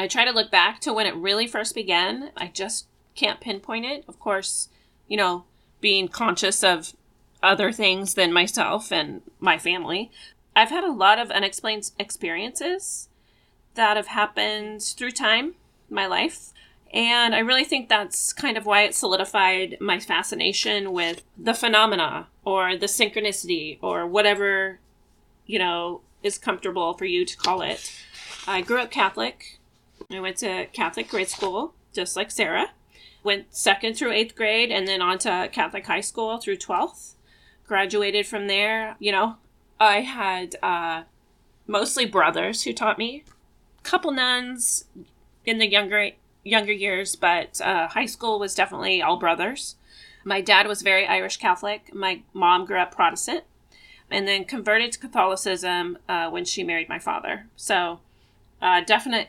I 0.00 0.06
try 0.06 0.24
to 0.24 0.30
look 0.30 0.50
back 0.50 0.80
to 0.82 0.92
when 0.92 1.06
it 1.06 1.16
really 1.16 1.48
first 1.48 1.74
began. 1.74 2.30
I 2.36 2.46
just 2.46 2.86
can't 3.16 3.40
pinpoint 3.40 3.84
it. 3.84 4.04
Of 4.06 4.20
course, 4.20 4.68
you 5.08 5.16
know, 5.16 5.44
being 5.80 6.06
conscious 6.06 6.62
of 6.62 6.94
other 7.42 7.72
things 7.72 8.14
than 8.14 8.32
myself 8.32 8.92
and 8.92 9.22
my 9.40 9.58
family. 9.58 10.12
I've 10.54 10.70
had 10.70 10.84
a 10.84 10.92
lot 10.92 11.18
of 11.18 11.32
unexplained 11.32 11.90
experiences 11.98 13.08
that 13.74 13.96
have 13.96 14.08
happened 14.08 14.82
through 14.82 15.12
time, 15.12 15.54
my 15.90 16.06
life. 16.06 16.52
And 16.92 17.34
I 17.34 17.40
really 17.40 17.64
think 17.64 17.88
that's 17.88 18.32
kind 18.32 18.56
of 18.56 18.64
why 18.64 18.82
it 18.82 18.94
solidified 18.94 19.76
my 19.80 20.00
fascination 20.00 20.92
with 20.92 21.22
the 21.36 21.52
phenomena 21.52 22.28
or 22.44 22.76
the 22.76 22.86
synchronicity 22.86 23.78
or 23.82 24.06
whatever, 24.06 24.80
you 25.46 25.58
know, 25.58 26.00
is 26.22 26.38
comfortable 26.38 26.94
for 26.94 27.04
you 27.04 27.24
to 27.24 27.36
call 27.36 27.60
it. 27.60 27.92
I 28.46 28.62
grew 28.62 28.80
up 28.80 28.90
Catholic. 28.90 29.58
I 30.10 30.20
went 30.20 30.38
to 30.38 30.66
Catholic 30.72 31.08
grade 31.08 31.28
school, 31.28 31.74
just 31.92 32.16
like 32.16 32.30
Sarah. 32.30 32.70
Went 33.22 33.54
second 33.54 33.94
through 33.94 34.12
eighth 34.12 34.34
grade 34.34 34.70
and 34.70 34.88
then 34.88 35.02
on 35.02 35.18
to 35.18 35.50
Catholic 35.52 35.86
high 35.86 36.00
school 36.00 36.38
through 36.38 36.56
12th. 36.56 37.14
Graduated 37.66 38.26
from 38.26 38.46
there. 38.46 38.96
You 38.98 39.12
know, 39.12 39.36
I 39.78 40.00
had 40.00 40.56
uh, 40.62 41.02
mostly 41.66 42.06
brothers 42.06 42.62
who 42.62 42.72
taught 42.72 42.96
me, 42.96 43.24
A 43.80 43.82
couple 43.82 44.10
nuns 44.10 44.86
in 45.44 45.58
the 45.58 45.68
younger 45.68 46.12
younger 46.44 46.72
years, 46.72 47.16
but 47.16 47.60
uh, 47.60 47.88
high 47.88 48.06
school 48.06 48.38
was 48.38 48.54
definitely 48.54 49.02
all 49.02 49.18
brothers. 49.18 49.76
My 50.24 50.40
dad 50.40 50.66
was 50.66 50.82
very 50.82 51.06
Irish 51.06 51.36
Catholic. 51.36 51.94
My 51.94 52.22
mom 52.32 52.64
grew 52.64 52.78
up 52.78 52.94
Protestant, 52.94 53.44
and 54.10 54.26
then 54.26 54.44
converted 54.44 54.92
to 54.92 54.98
Catholicism 54.98 55.98
uh, 56.08 56.30
when 56.30 56.44
she 56.44 56.64
married 56.64 56.88
my 56.88 56.98
father. 56.98 57.46
So, 57.56 58.00
uh, 58.60 58.80
definite 58.82 59.28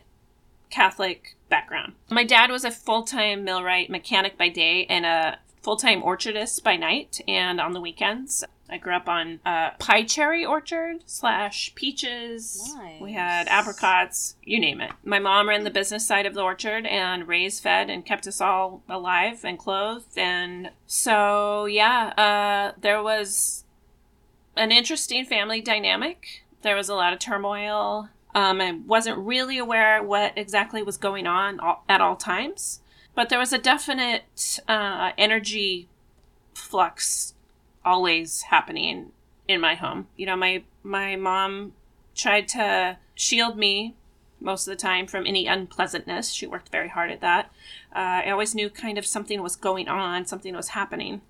Catholic 0.70 1.36
background. 1.50 1.94
My 2.10 2.24
dad 2.24 2.52
was 2.52 2.64
a 2.64 2.72
full 2.72 3.04
time 3.04 3.44
millwright 3.44 3.90
mechanic 3.90 4.38
by 4.38 4.50
day 4.50 4.86
and 4.86 5.06
a 5.06 5.40
full 5.62 5.78
time 5.78 6.02
orchardist 6.02 6.64
by 6.64 6.76
night 6.76 7.22
and 7.28 7.60
on 7.60 7.74
the 7.74 7.82
weekends. 7.82 8.44
I 8.70 8.78
grew 8.78 8.96
up 8.96 9.10
on 9.10 9.40
a 9.46 9.72
pie 9.80 10.04
cherry 10.04 10.46
orchard 10.46 10.98
slash 11.08 11.74
peaches. 11.74 12.72
We 13.02 13.14
had 13.14 13.48
apricots, 13.48 14.36
you 14.44 14.60
name 14.60 14.80
it. 14.80 14.92
My 15.04 15.18
mom 15.18 15.50
ran 15.50 15.64
the 15.64 15.72
business 15.72 16.06
side 16.06 16.28
of 16.28 16.36
the 16.36 16.44
orchard 16.44 16.86
and 16.86 17.28
raised, 17.28 17.64
fed, 17.64 17.90
and 17.90 18.06
kept 18.06 18.28
us 18.28 18.40
all 18.40 18.84
alive 18.88 19.44
and 19.44 19.58
clothed. 19.58 20.18
And 20.18 20.70
so, 20.86 21.66
yeah, 21.66 22.14
uh, 22.16 22.80
there 22.80 23.02
was 23.02 23.64
an 24.56 24.72
interesting 24.72 25.26
family 25.26 25.62
dynamic. 25.62 26.44
There 26.62 26.76
was 26.76 26.90
a 26.90 26.96
lot 26.96 27.14
of 27.14 27.20
turmoil. 27.20 28.10
Um, 28.36 28.62
I 28.62 28.80
wasn't 28.86 29.18
really 29.18 29.58
aware 29.58 30.04
what 30.04 30.34
exactly 30.36 30.84
was 30.84 30.98
going 30.98 31.26
on 31.26 31.60
all, 31.60 31.84
at 31.90 32.02
all 32.02 32.16
times, 32.16 32.82
but 33.20 33.28
there 33.28 33.38
was 33.38 33.52
a 33.52 33.58
definite 33.58 34.62
uh, 34.70 35.12
energy 35.18 35.90
flux 36.54 37.34
always 37.84 38.44
happening 38.44 39.12
in 39.46 39.60
my 39.60 39.76
home. 39.76 40.08
You 40.16 40.26
know, 40.26 40.38
my 40.38 40.64
my 40.84 41.18
mom 41.18 41.74
tried 42.16 42.48
to 42.48 42.98
shield 43.16 43.58
me 43.58 43.98
most 44.40 44.66
of 44.66 44.72
the 44.72 44.82
time 44.82 45.06
from 45.06 45.28
any 45.28 45.48
unpleasantness. 45.48 46.32
She 46.32 46.48
worked 46.48 46.70
very 46.70 46.88
hard 46.88 47.12
at 47.12 47.20
that. 47.20 47.48
Uh, 47.94 48.24
I 48.24 48.30
always 48.30 48.56
knew 48.56 48.70
kind 48.70 48.98
of 48.98 49.06
something 49.06 49.44
was 49.44 49.58
going 49.58 49.90
on, 49.90 50.26
something 50.26 50.56
was 50.56 50.70
happening. 50.70 51.22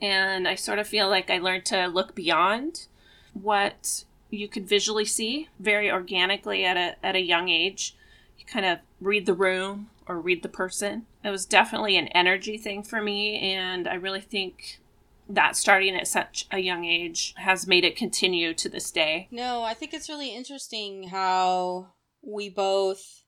And 0.00 0.48
I 0.48 0.54
sort 0.54 0.78
of 0.78 0.88
feel 0.88 1.10
like 1.10 1.28
I 1.28 1.36
learned 1.36 1.66
to 1.66 1.88
look 1.88 2.14
beyond 2.14 2.86
what 3.34 4.04
you 4.30 4.48
could 4.48 4.66
visually 4.66 5.04
see 5.04 5.48
very 5.60 5.90
organically 5.92 6.64
at 6.64 6.78
a, 6.78 7.04
at 7.04 7.16
a 7.16 7.20
young 7.20 7.50
age. 7.50 7.94
You 8.38 8.46
kind 8.46 8.64
of 8.64 8.78
read 8.98 9.26
the 9.26 9.34
room 9.34 9.90
or 10.08 10.20
read 10.20 10.42
the 10.42 10.48
person. 10.48 11.06
It 11.22 11.30
was 11.30 11.46
definitely 11.46 11.96
an 11.96 12.08
energy 12.08 12.56
thing 12.56 12.82
for 12.82 13.02
me. 13.02 13.38
And 13.38 13.86
I 13.86 13.94
really 13.94 14.20
think 14.20 14.80
that 15.28 15.56
starting 15.56 15.94
at 15.94 16.08
such 16.08 16.46
a 16.50 16.58
young 16.58 16.84
age 16.84 17.34
has 17.36 17.66
made 17.66 17.84
it 17.84 17.96
continue 17.96 18.54
to 18.54 18.68
this 18.68 18.90
day. 18.90 19.28
No, 19.30 19.62
I 19.62 19.74
think 19.74 19.92
it's 19.92 20.08
really 20.08 20.34
interesting 20.34 21.08
how 21.08 21.88
we 22.22 22.48
both 22.48 23.22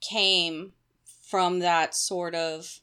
came 0.00 0.72
from 1.28 1.60
that 1.60 1.94
sort 1.94 2.34
of 2.34 2.80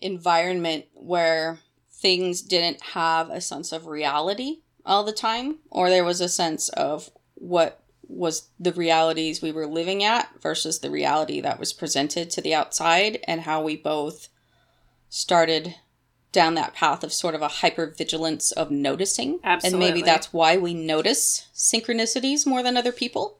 environment 0.00 0.86
where 0.94 1.58
things 1.90 2.42
didn't 2.42 2.80
have 2.80 3.28
a 3.28 3.40
sense 3.40 3.72
of 3.72 3.86
reality 3.86 4.60
all 4.86 5.04
the 5.04 5.12
time, 5.12 5.58
or 5.70 5.90
there 5.90 6.04
was 6.04 6.20
a 6.20 6.28
sense 6.28 6.68
of 6.70 7.10
what 7.34 7.79
was 8.10 8.48
the 8.58 8.72
realities 8.72 9.40
we 9.40 9.52
were 9.52 9.66
living 9.66 10.02
at 10.02 10.30
versus 10.40 10.80
the 10.80 10.90
reality 10.90 11.40
that 11.40 11.60
was 11.60 11.72
presented 11.72 12.30
to 12.30 12.40
the 12.40 12.54
outside, 12.54 13.20
and 13.24 13.42
how 13.42 13.62
we 13.62 13.76
both 13.76 14.28
started 15.08 15.76
down 16.32 16.54
that 16.54 16.74
path 16.74 17.02
of 17.02 17.12
sort 17.12 17.34
of 17.34 17.42
a 17.42 17.48
hypervigilance 17.48 18.52
of 18.52 18.70
noticing. 18.70 19.40
Absolutely. 19.42 19.86
And 19.86 19.94
maybe 19.94 20.04
that's 20.04 20.32
why 20.32 20.56
we 20.56 20.74
notice 20.74 21.48
synchronicities 21.54 22.46
more 22.46 22.62
than 22.62 22.76
other 22.76 22.92
people. 22.92 23.38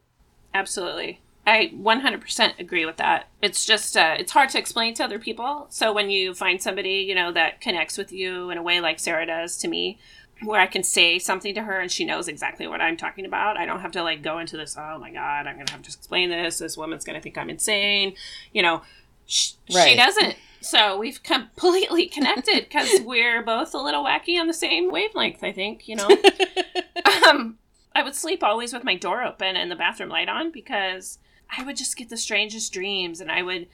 Absolutely. 0.53 1.21
I 1.47 1.73
100% 1.75 2.59
agree 2.59 2.85
with 2.85 2.97
that. 2.99 3.29
It's 3.41 3.65
just, 3.65 3.97
uh, 3.97 4.17
it's 4.19 4.33
hard 4.33 4.51
to 4.51 4.59
explain 4.59 4.95
to 4.95 5.05
other 5.05 5.19
people. 5.19 5.67
So 5.71 5.93
when 5.93 6.11
you 6.11 6.35
find 6.35 6.61
somebody, 6.61 7.05
you 7.09 7.15
know, 7.15 7.33
that 7.33 7.61
connects 7.61 7.97
with 7.97 8.13
you 8.13 8.51
in 8.51 8.59
a 8.59 8.63
way 8.63 8.81
like 8.81 8.99
Sarah 8.99 9.27
does 9.27 9.57
to 9.59 9.69
me, 9.69 9.99
where 10.43 10.61
I 10.61 10.67
can 10.67 10.83
say 10.83 11.19
something 11.19 11.55
to 11.55 11.63
her 11.63 11.79
and 11.81 11.91
she 11.91 12.05
knows 12.05 12.29
exactly 12.29 12.67
what 12.67 12.81
I'm 12.81 12.97
talking 12.97 13.25
about, 13.27 13.57
I 13.57 13.67
don't 13.67 13.81
have 13.81 13.93
to 13.93 14.03
like 14.03 14.23
go 14.23 14.39
into 14.39 14.57
this, 14.57 14.77
oh 14.79 14.99
my 14.99 15.11
God, 15.11 15.47
I'm 15.47 15.57
going 15.57 15.67
to 15.67 15.73
have 15.73 15.83
to 15.83 15.89
explain 15.89 16.31
this. 16.31 16.59
This 16.59 16.77
woman's 16.77 17.05
going 17.05 17.17
to 17.17 17.23
think 17.23 17.37
I'm 17.37 17.51
insane. 17.51 18.15
You 18.53 18.63
know, 18.63 18.83
sh- 19.27 19.53
Right. 19.75 19.89
she 19.91 19.97
doesn't. 19.97 20.37
So 20.63 20.99
we've 20.99 21.23
completely 21.23 22.07
connected 22.17 22.61
because 22.69 23.01
we're 23.03 23.43
both 23.43 23.75
a 23.75 23.79
little 23.79 24.05
wacky 24.05 24.39
on 24.39 24.47
the 24.47 24.55
same 24.55 24.91
wavelength, 24.91 25.43
I 25.43 25.53
think, 25.53 25.89
you 25.89 25.97
know. 25.97 26.09
um, 27.29 27.59
I 27.95 28.03
would 28.03 28.15
sleep 28.15 28.43
always 28.43 28.73
with 28.73 28.85
my 28.85 28.95
door 28.95 29.23
open 29.25 29.57
and 29.57 29.71
the 29.71 29.77
bathroom 29.77 30.09
light 30.11 30.29
on 30.29 30.51
because 30.53 31.19
I 31.57 31.65
would 31.65 31.77
just 31.77 31.97
get 31.97 32.09
the 32.09 32.17
strangest 32.17 32.73
dreams 32.73 33.21
and 33.21 33.31
I 33.31 33.43
would 33.43 33.67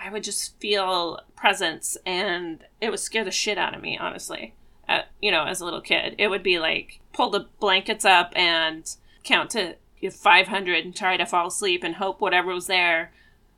I 0.00 0.10
would 0.10 0.22
just 0.22 0.58
feel 0.60 1.20
presence 1.36 1.96
and 2.06 2.64
it 2.80 2.90
would 2.90 3.00
scare 3.00 3.24
the 3.24 3.32
shit 3.32 3.58
out 3.58 3.74
of 3.74 3.82
me, 3.82 3.98
honestly. 3.98 4.54
Uh, 4.88 5.02
you 5.20 5.30
know, 5.30 5.44
as 5.44 5.60
a 5.60 5.64
little 5.64 5.80
kid, 5.80 6.14
it 6.18 6.28
would 6.28 6.42
be 6.42 6.58
like 6.58 7.00
pull 7.12 7.30
the 7.30 7.46
blankets 7.60 8.04
up 8.04 8.32
and 8.34 8.96
count 9.22 9.50
to 9.50 9.76
500 10.10 10.84
and 10.84 10.96
try 10.96 11.16
to 11.16 11.26
fall 11.26 11.48
asleep 11.48 11.82
and 11.84 11.96
hope 11.96 12.20
whatever 12.20 12.54
was 12.54 12.66
there 12.66 13.12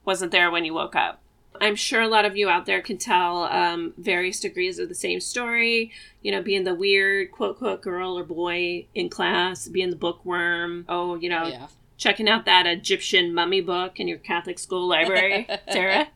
wasn't 0.05 0.33
there 0.33 0.51
when 0.51 0.65
you 0.65 0.75
woke 0.75 0.97
up. 0.97 1.21
I'm 1.61 1.77
sure 1.77 2.01
a 2.01 2.09
lot 2.09 2.25
of 2.25 2.37
you 2.37 2.49
out 2.49 2.65
there 2.65 2.81
can 2.81 2.97
tell 2.97 3.45
um, 3.45 3.93
various 3.99 4.41
degrees 4.41 4.79
of 4.79 4.89
the 4.89 4.95
same 4.95 5.21
story. 5.21 5.93
You 6.23 6.33
know, 6.33 6.43
being 6.43 6.65
the 6.65 6.75
weird 6.75 7.33
quote 7.33 7.59
quote 7.59 7.83
girl 7.83 8.19
or 8.19 8.25
boy 8.25 8.87
in 8.95 9.09
class, 9.09 9.69
being 9.69 9.91
the 9.91 9.97
bookworm. 9.97 10.87
Oh, 10.89 11.17
you 11.17 11.29
know, 11.29 11.47
yeah. 11.47 11.67
checking 11.99 12.29
out 12.29 12.47
that 12.47 12.67
Egyptian 12.67 13.35
mummy 13.35 13.61
book 13.61 14.01
in 14.01 14.09
your 14.09 14.19
Catholic 14.19 14.59
school 14.59 14.89
library, 14.89 15.47
Sarah. 15.71 16.09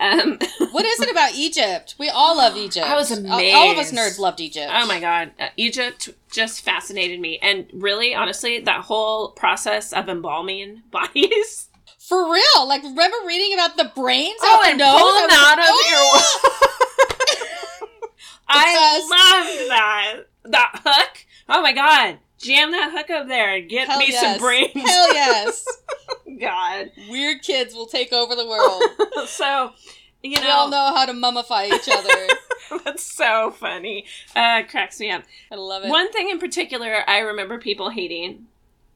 Um, 0.00 0.38
What 0.72 0.84
is 0.84 1.00
it 1.00 1.10
about 1.10 1.34
Egypt? 1.34 1.94
We 1.98 2.08
all 2.08 2.36
love 2.36 2.56
Egypt. 2.56 2.86
I 2.86 2.94
was 2.96 3.10
All- 3.12 3.26
All 3.54 3.70
of 3.70 3.78
us 3.78 3.92
nerds 3.92 4.18
loved 4.18 4.40
Egypt. 4.40 4.70
oh 4.74 4.86
my 4.86 4.98
God, 5.00 5.30
uh, 5.38 5.48
Egypt 5.56 6.08
just 6.30 6.62
fascinated 6.62 7.20
me, 7.20 7.38
and 7.42 7.66
really, 7.72 8.14
honestly, 8.14 8.58
that 8.60 8.82
whole 8.82 9.28
process 9.30 9.92
of 9.92 10.08
embalming 10.08 10.82
bodies. 10.90 11.68
For 11.98 12.30
real. 12.32 12.66
Like, 12.66 12.82
remember 12.82 13.16
reading 13.26 13.54
about 13.54 13.76
the 13.76 13.92
brains 13.94 14.36
Oh, 14.42 14.54
out 14.56 14.62
the 14.64 14.68
and 14.70 14.78
nose? 14.78 15.00
pull 15.00 15.20
them 15.20 15.30
out 15.30 15.58
of 15.58 15.64
"Oh!" 15.68 16.48
your. 16.50 17.88
I 18.48 18.98
loved 18.98 19.70
that. 19.70 20.16
That 20.44 20.80
hook. 20.84 21.24
Oh 21.48 21.62
my 21.62 21.72
god! 21.72 22.18
Jam 22.38 22.72
that 22.72 22.90
hook 22.92 23.08
up 23.10 23.28
there 23.28 23.54
and 23.54 23.68
get 23.68 23.88
Hell 23.88 23.98
me 24.00 24.06
yes. 24.10 24.20
some 24.20 24.38
brains. 24.40 24.72
Hell 24.74 25.14
yes. 25.14 25.64
God. 26.40 26.90
Weird 27.08 27.42
kids 27.42 27.74
will 27.74 27.86
take 27.86 28.12
over 28.12 28.34
the 28.34 28.46
world. 28.46 29.28
so, 29.28 29.72
you 30.22 30.38
we 30.40 30.48
all 30.48 30.70
know, 30.70 30.88
know 30.88 30.94
how 30.94 31.06
to 31.06 31.12
mummify 31.12 31.66
each 31.66 31.88
other. 31.88 32.80
that's 32.84 33.02
so 33.02 33.50
funny. 33.50 34.06
Uh, 34.34 34.62
cracks 34.68 35.00
me 35.00 35.10
up. 35.10 35.22
I 35.50 35.56
love 35.56 35.84
it. 35.84 35.90
One 35.90 36.12
thing 36.12 36.30
in 36.30 36.38
particular 36.38 37.02
I 37.08 37.18
remember 37.18 37.58
people 37.58 37.90
hating 37.90 38.46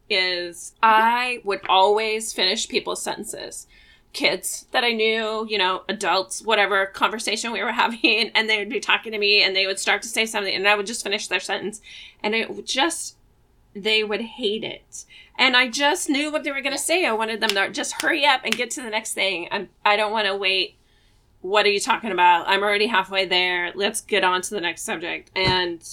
is 0.08 0.74
I 0.82 1.40
would 1.44 1.60
always 1.68 2.32
finish 2.32 2.68
people's 2.68 3.02
sentences. 3.02 3.66
Kids 4.12 4.66
that 4.70 4.84
I 4.84 4.92
knew, 4.92 5.46
you 5.48 5.58
know, 5.58 5.82
adults, 5.88 6.42
whatever 6.42 6.86
conversation 6.86 7.52
we 7.52 7.62
were 7.62 7.72
having, 7.72 8.30
and 8.34 8.48
they 8.48 8.58
would 8.58 8.70
be 8.70 8.80
talking 8.80 9.12
to 9.12 9.18
me 9.18 9.42
and 9.42 9.54
they 9.54 9.66
would 9.66 9.78
start 9.78 10.02
to 10.02 10.08
say 10.08 10.26
something, 10.26 10.54
and 10.54 10.68
I 10.68 10.74
would 10.74 10.86
just 10.86 11.02
finish 11.02 11.26
their 11.26 11.40
sentence. 11.40 11.80
And 12.22 12.34
it 12.34 12.66
just, 12.66 13.15
they 13.76 14.02
would 14.02 14.22
hate 14.22 14.64
it. 14.64 15.04
And 15.38 15.56
I 15.56 15.68
just 15.68 16.08
knew 16.08 16.32
what 16.32 16.44
they 16.44 16.50
were 16.50 16.62
going 16.62 16.76
to 16.76 16.82
say. 16.82 17.04
I 17.04 17.12
wanted 17.12 17.40
them 17.40 17.50
to 17.50 17.70
just 17.70 18.00
hurry 18.00 18.24
up 18.24 18.40
and 18.44 18.56
get 18.56 18.70
to 18.72 18.82
the 18.82 18.90
next 18.90 19.12
thing. 19.12 19.48
I'm, 19.50 19.68
I 19.84 19.96
don't 19.96 20.12
want 20.12 20.26
to 20.26 20.34
wait. 20.34 20.76
What 21.42 21.66
are 21.66 21.70
you 21.70 21.80
talking 21.80 22.10
about? 22.10 22.48
I'm 22.48 22.62
already 22.62 22.86
halfway 22.86 23.26
there. 23.26 23.72
Let's 23.74 24.00
get 24.00 24.24
on 24.24 24.40
to 24.42 24.50
the 24.50 24.60
next 24.60 24.82
subject. 24.82 25.30
And 25.36 25.86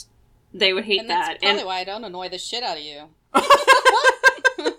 they 0.54 0.74
would 0.74 0.86
hate 0.86 1.02
and 1.02 1.10
that's 1.10 1.28
that. 1.28 1.42
probably 1.42 1.60
And 1.60 1.68
why 1.68 1.80
I 1.80 1.84
don't 1.84 2.04
annoy 2.04 2.30
the 2.30 2.38
shit 2.38 2.64
out 2.64 2.78
of 2.78 2.84
you. 2.84 3.10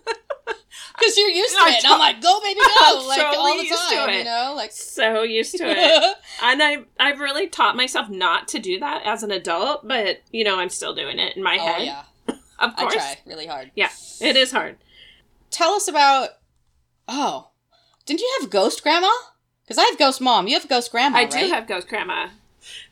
Because 0.96 1.18
you're 1.18 1.28
used 1.28 1.54
to 1.58 1.64
it. 1.64 1.84
And 1.84 1.92
I'm 1.92 1.98
like, 1.98 2.22
go, 2.22 2.40
baby, 2.40 2.60
go. 2.60 2.66
I'm 2.80 3.06
like, 3.06 3.20
all 3.20 3.34
totally 3.34 3.58
the 3.58 3.66
used 3.66 3.88
to 3.88 3.94
time, 3.96 4.14
you 4.14 4.24
know? 4.24 4.54
Like, 4.56 4.72
so 4.72 5.22
used 5.22 5.56
to 5.56 5.64
it. 5.66 6.16
and 6.42 6.62
I 6.62 6.84
I've 6.98 7.18
really 7.18 7.48
taught 7.48 7.76
myself 7.76 8.08
not 8.08 8.48
to 8.48 8.58
do 8.58 8.78
that 8.78 9.02
as 9.04 9.22
an 9.22 9.30
adult, 9.30 9.86
but 9.86 10.22
you 10.30 10.44
know, 10.44 10.58
I'm 10.58 10.68
still 10.68 10.94
doing 10.94 11.18
it 11.18 11.36
in 11.36 11.42
my 11.42 11.58
oh, 11.60 11.66
head. 11.66 11.82
yeah. 11.82 12.02
Of 12.58 12.72
I 12.76 12.82
course. 12.82 12.94
try 12.94 13.18
really 13.26 13.46
hard. 13.46 13.70
Yeah, 13.74 13.90
it 14.20 14.36
is 14.36 14.52
hard. 14.52 14.76
Tell 15.50 15.72
us 15.72 15.88
about. 15.88 16.30
Oh. 17.08 17.50
Didn't 18.06 18.20
you 18.20 18.38
have 18.40 18.50
ghost 18.50 18.82
grandma? 18.82 19.10
Because 19.64 19.78
I 19.78 19.84
have 19.84 19.98
ghost 19.98 20.20
mom. 20.20 20.46
You 20.46 20.54
have 20.54 20.68
ghost 20.68 20.90
grandma, 20.90 21.18
I 21.18 21.24
do 21.24 21.48
have 21.48 21.66
ghost 21.66 21.88
grandma. 21.88 22.28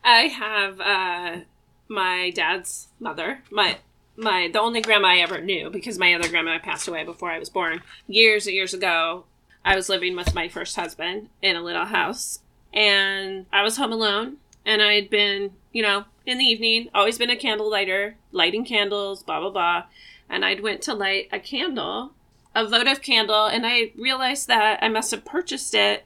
I 0.02 0.22
have 0.22 0.80
uh 0.80 1.40
my 1.88 2.30
dad's 2.30 2.88
mother, 2.98 3.42
my 3.50 3.78
my 4.16 4.48
the 4.52 4.60
only 4.60 4.80
grandma 4.80 5.08
I 5.08 5.18
ever 5.18 5.40
knew 5.40 5.70
because 5.70 5.98
my 5.98 6.14
other 6.14 6.28
grandma 6.28 6.58
passed 6.58 6.88
away 6.88 7.04
before 7.04 7.30
I 7.30 7.38
was 7.38 7.50
born. 7.50 7.82
Years 8.06 8.46
and 8.46 8.54
years 8.54 8.74
ago, 8.74 9.24
I 9.64 9.76
was 9.76 9.88
living 9.88 10.16
with 10.16 10.34
my 10.34 10.48
first 10.48 10.76
husband 10.76 11.28
in 11.40 11.56
a 11.56 11.62
little 11.62 11.86
house 11.86 12.40
and 12.72 13.46
I 13.52 13.62
was 13.62 13.76
home 13.76 13.92
alone 13.92 14.38
and 14.64 14.80
I 14.82 14.94
had 14.94 15.10
been, 15.10 15.52
you 15.72 15.82
know, 15.82 16.04
in 16.26 16.38
the 16.38 16.44
evening, 16.44 16.88
always 16.94 17.18
been 17.18 17.30
a 17.30 17.36
candle 17.36 17.70
lighter, 17.70 18.16
lighting 18.30 18.64
candles, 18.64 19.22
blah 19.22 19.40
blah 19.40 19.50
blah. 19.50 19.84
And 20.28 20.44
I'd 20.44 20.62
went 20.62 20.82
to 20.82 20.94
light 20.94 21.28
a 21.32 21.38
candle, 21.38 22.12
a 22.54 22.66
votive 22.66 23.02
candle, 23.02 23.46
and 23.46 23.66
I 23.66 23.92
realized 23.96 24.48
that 24.48 24.82
I 24.82 24.88
must 24.88 25.10
have 25.10 25.24
purchased 25.24 25.74
it 25.74 26.04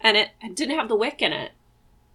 and 0.00 0.16
it 0.16 0.30
didn't 0.54 0.78
have 0.78 0.88
the 0.88 0.96
wick 0.96 1.20
in 1.22 1.32
it. 1.32 1.52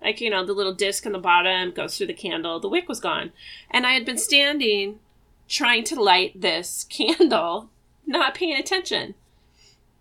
Like, 0.02 0.20
you 0.20 0.30
know, 0.30 0.46
the 0.46 0.54
little 0.54 0.74
disc 0.74 1.06
on 1.06 1.14
the 1.14 1.20
bottom 1.20 1.72
goes 1.72 1.98
through 1.98 2.08
the 2.08 2.14
candle. 2.14 2.60
The 2.60 2.70
wick 2.70 2.90
was 2.90 3.00
gone. 3.00 3.32
And 3.72 3.86
I 3.86 3.94
had 3.94 4.06
been 4.06 4.18
standing 4.18 5.00
trying 5.48 5.84
to 5.86 6.02
light 6.02 6.40
this 6.40 6.86
candle, 6.90 7.70
not 8.06 8.36
paying 8.36 8.58
attention. 8.58 9.16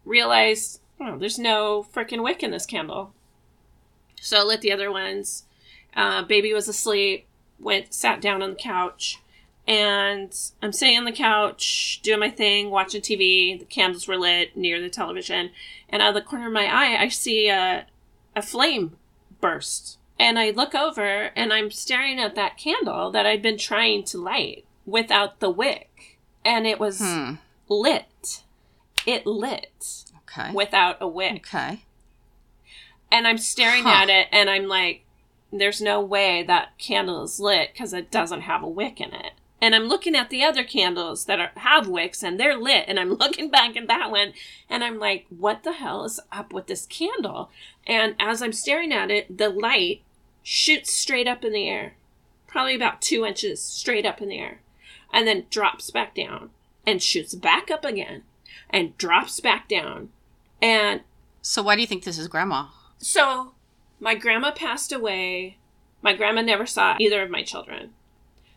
Realized, 0.05 0.81
oh, 1.00 1.18
there's 1.18 1.38
no 1.38 1.87
freaking 1.94 2.22
wick 2.22 2.42
in 2.42 2.50
this 2.50 2.66
candle. 2.66 3.12
So 4.20 4.40
I 4.40 4.42
lit 4.42 4.61
the 4.61 4.72
other 4.72 4.90
ones. 4.90 5.44
Uh, 5.94 6.22
baby 6.22 6.52
was 6.52 6.68
asleep. 6.68 7.26
Went, 7.61 7.92
sat 7.94 8.20
down 8.20 8.42
on 8.42 8.50
the 8.50 8.57
couch. 8.57 9.18
And 9.66 10.37
I'm 10.61 10.72
sitting 10.72 10.98
on 10.98 11.05
the 11.05 11.12
couch, 11.12 12.00
doing 12.02 12.18
my 12.18 12.31
thing, 12.31 12.70
watching 12.70 13.00
TV. 13.00 13.57
The 13.59 13.64
candles 13.64 14.09
were 14.09 14.16
lit 14.16 14.57
near 14.57 14.81
the 14.81 14.90
television. 14.90 15.50
And 15.88 16.02
out 16.02 16.09
of 16.09 16.14
the 16.14 16.22
corner 16.28 16.48
of 16.48 16.52
my 16.52 16.64
eye, 16.66 17.00
I 17.00 17.09
see 17.09 17.48
a, 17.48 17.87
a 18.35 18.42
flame 18.42 18.96
burst. 19.40 19.98
And 20.18 20.38
I 20.38 20.50
look 20.50 20.74
over 20.74 21.31
and 21.37 21.52
I'm 21.52 21.70
staring 21.70 22.18
at 22.18 22.35
that 22.35 22.57
candle 22.59 23.11
that 23.12 23.24
I'd 23.26 23.42
been 23.42 23.59
trying 23.59 24.02
to 24.05 24.18
light 24.18 24.64
without 24.85 25.38
the 25.40 25.50
wick. 25.50 26.18
And 26.44 26.66
it 26.66 26.81
was 26.81 27.00
Hmm. 27.00 27.35
lit. 27.68 28.42
It 29.07 29.26
lit 29.26 30.05
Okay. 30.28 30.50
without 30.52 30.96
a 31.00 31.07
wick. 31.07 31.46
Okay. 31.55 31.85
And 33.12 33.28
I'm 33.28 33.38
staring 33.38 33.85
Huh. 33.85 33.90
at 33.90 34.11
it 34.11 34.26
and 34.33 34.48
I'm 34.50 34.66
like, 34.66 35.01
there's 35.52 35.80
no 35.80 36.00
way 36.00 36.42
that 36.42 36.78
candle 36.78 37.22
is 37.22 37.38
lit 37.38 37.70
because 37.72 37.92
it 37.92 38.10
doesn't 38.10 38.42
have 38.42 38.62
a 38.62 38.68
wick 38.68 39.00
in 39.00 39.12
it. 39.12 39.32
And 39.60 39.76
I'm 39.76 39.84
looking 39.84 40.16
at 40.16 40.28
the 40.30 40.42
other 40.42 40.64
candles 40.64 41.26
that 41.26 41.38
are, 41.38 41.52
have 41.56 41.86
wicks 41.86 42.24
and 42.24 42.38
they're 42.40 42.56
lit. 42.56 42.86
And 42.88 42.98
I'm 42.98 43.14
looking 43.18 43.48
back 43.50 43.76
at 43.76 43.86
that 43.86 44.10
one 44.10 44.32
and 44.68 44.82
I'm 44.82 44.98
like, 44.98 45.26
what 45.28 45.62
the 45.62 45.72
hell 45.72 46.04
is 46.04 46.18
up 46.32 46.52
with 46.52 46.66
this 46.66 46.86
candle? 46.86 47.50
And 47.86 48.16
as 48.18 48.42
I'm 48.42 48.52
staring 48.52 48.92
at 48.92 49.10
it, 49.10 49.38
the 49.38 49.48
light 49.50 50.02
shoots 50.42 50.92
straight 50.92 51.28
up 51.28 51.44
in 51.44 51.52
the 51.52 51.68
air, 51.68 51.94
probably 52.48 52.74
about 52.74 53.00
two 53.00 53.24
inches 53.24 53.62
straight 53.62 54.04
up 54.04 54.20
in 54.20 54.28
the 54.28 54.38
air, 54.38 54.60
and 55.12 55.28
then 55.28 55.46
drops 55.50 55.90
back 55.90 56.14
down 56.14 56.50
and 56.84 57.00
shoots 57.00 57.34
back 57.34 57.70
up 57.70 57.84
again 57.84 58.24
and 58.68 58.96
drops 58.98 59.38
back 59.38 59.68
down. 59.68 60.08
And 60.60 61.02
So 61.40 61.62
why 61.62 61.76
do 61.76 61.80
you 61.82 61.86
think 61.86 62.02
this 62.04 62.18
is 62.18 62.26
grandma? 62.26 62.66
so, 62.98 63.52
my 64.02 64.16
grandma 64.16 64.50
passed 64.50 64.92
away. 64.92 65.58
My 66.02 66.12
grandma 66.12 66.42
never 66.42 66.66
saw 66.66 66.96
either 66.98 67.22
of 67.22 67.30
my 67.30 67.44
children. 67.44 67.90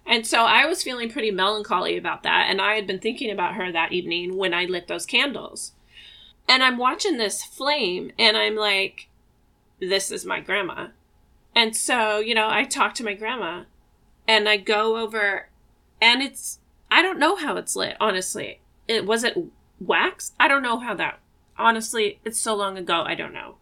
And 0.04 0.26
so 0.26 0.46
I 0.46 0.66
was 0.66 0.82
feeling 0.82 1.10
pretty 1.10 1.30
melancholy 1.30 1.98
about 1.98 2.24
that. 2.24 2.48
And 2.50 2.60
I 2.60 2.74
had 2.74 2.88
been 2.88 3.00
thinking 3.00 3.30
about 3.30 3.54
her 3.54 3.72
that 3.72 3.92
evening 3.92 4.38
when 4.38 4.56
I 4.56 4.66
lit 4.66 4.88
those 4.88 5.06
candles. 5.06 5.74
And 6.48 6.64
I'm 6.64 6.78
watching 6.78 7.18
this 7.18 7.44
flame 7.44 8.12
and 8.18 8.36
I'm 8.36 8.56
like, 8.56 9.08
this 9.80 10.10
is 10.10 10.26
my 10.26 10.40
grandma. 10.40 10.88
And 11.56 11.76
so, 11.76 12.20
you 12.20 12.34
know, 12.34 12.50
I 12.50 12.64
talk 12.64 12.96
to 12.96 13.04
my 13.04 13.14
grandma 13.14 13.66
and 14.28 14.50
I 14.50 14.58
go 14.58 14.98
over 14.98 15.50
and 16.02 16.24
it's 16.24 16.60
I 16.90 17.04
don't 17.04 17.20
know 17.20 17.36
how 17.36 17.56
it's 17.58 17.76
lit, 17.76 17.98
honestly. 18.00 18.62
It 18.88 19.06
was 19.06 19.24
it 19.24 19.38
wax? 19.80 20.34
I 20.40 20.48
don't 20.48 20.64
know 20.64 20.80
how 20.80 20.96
that 20.96 21.20
honestly, 21.58 22.20
it's 22.24 22.40
so 22.40 22.56
long 22.56 22.78
ago, 22.78 23.04
I 23.06 23.16
don't 23.16 23.34
know. 23.34 23.56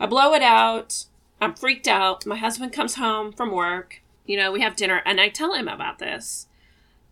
I 0.00 0.06
blow 0.06 0.32
it 0.34 0.42
out. 0.42 1.04
I'm 1.40 1.54
freaked 1.54 1.88
out. 1.88 2.26
My 2.26 2.36
husband 2.36 2.72
comes 2.72 2.94
home 2.96 3.32
from 3.32 3.50
work. 3.52 4.00
You 4.26 4.36
know, 4.36 4.52
we 4.52 4.60
have 4.60 4.76
dinner 4.76 5.02
and 5.06 5.20
I 5.20 5.28
tell 5.28 5.54
him 5.54 5.68
about 5.68 5.98
this. 5.98 6.46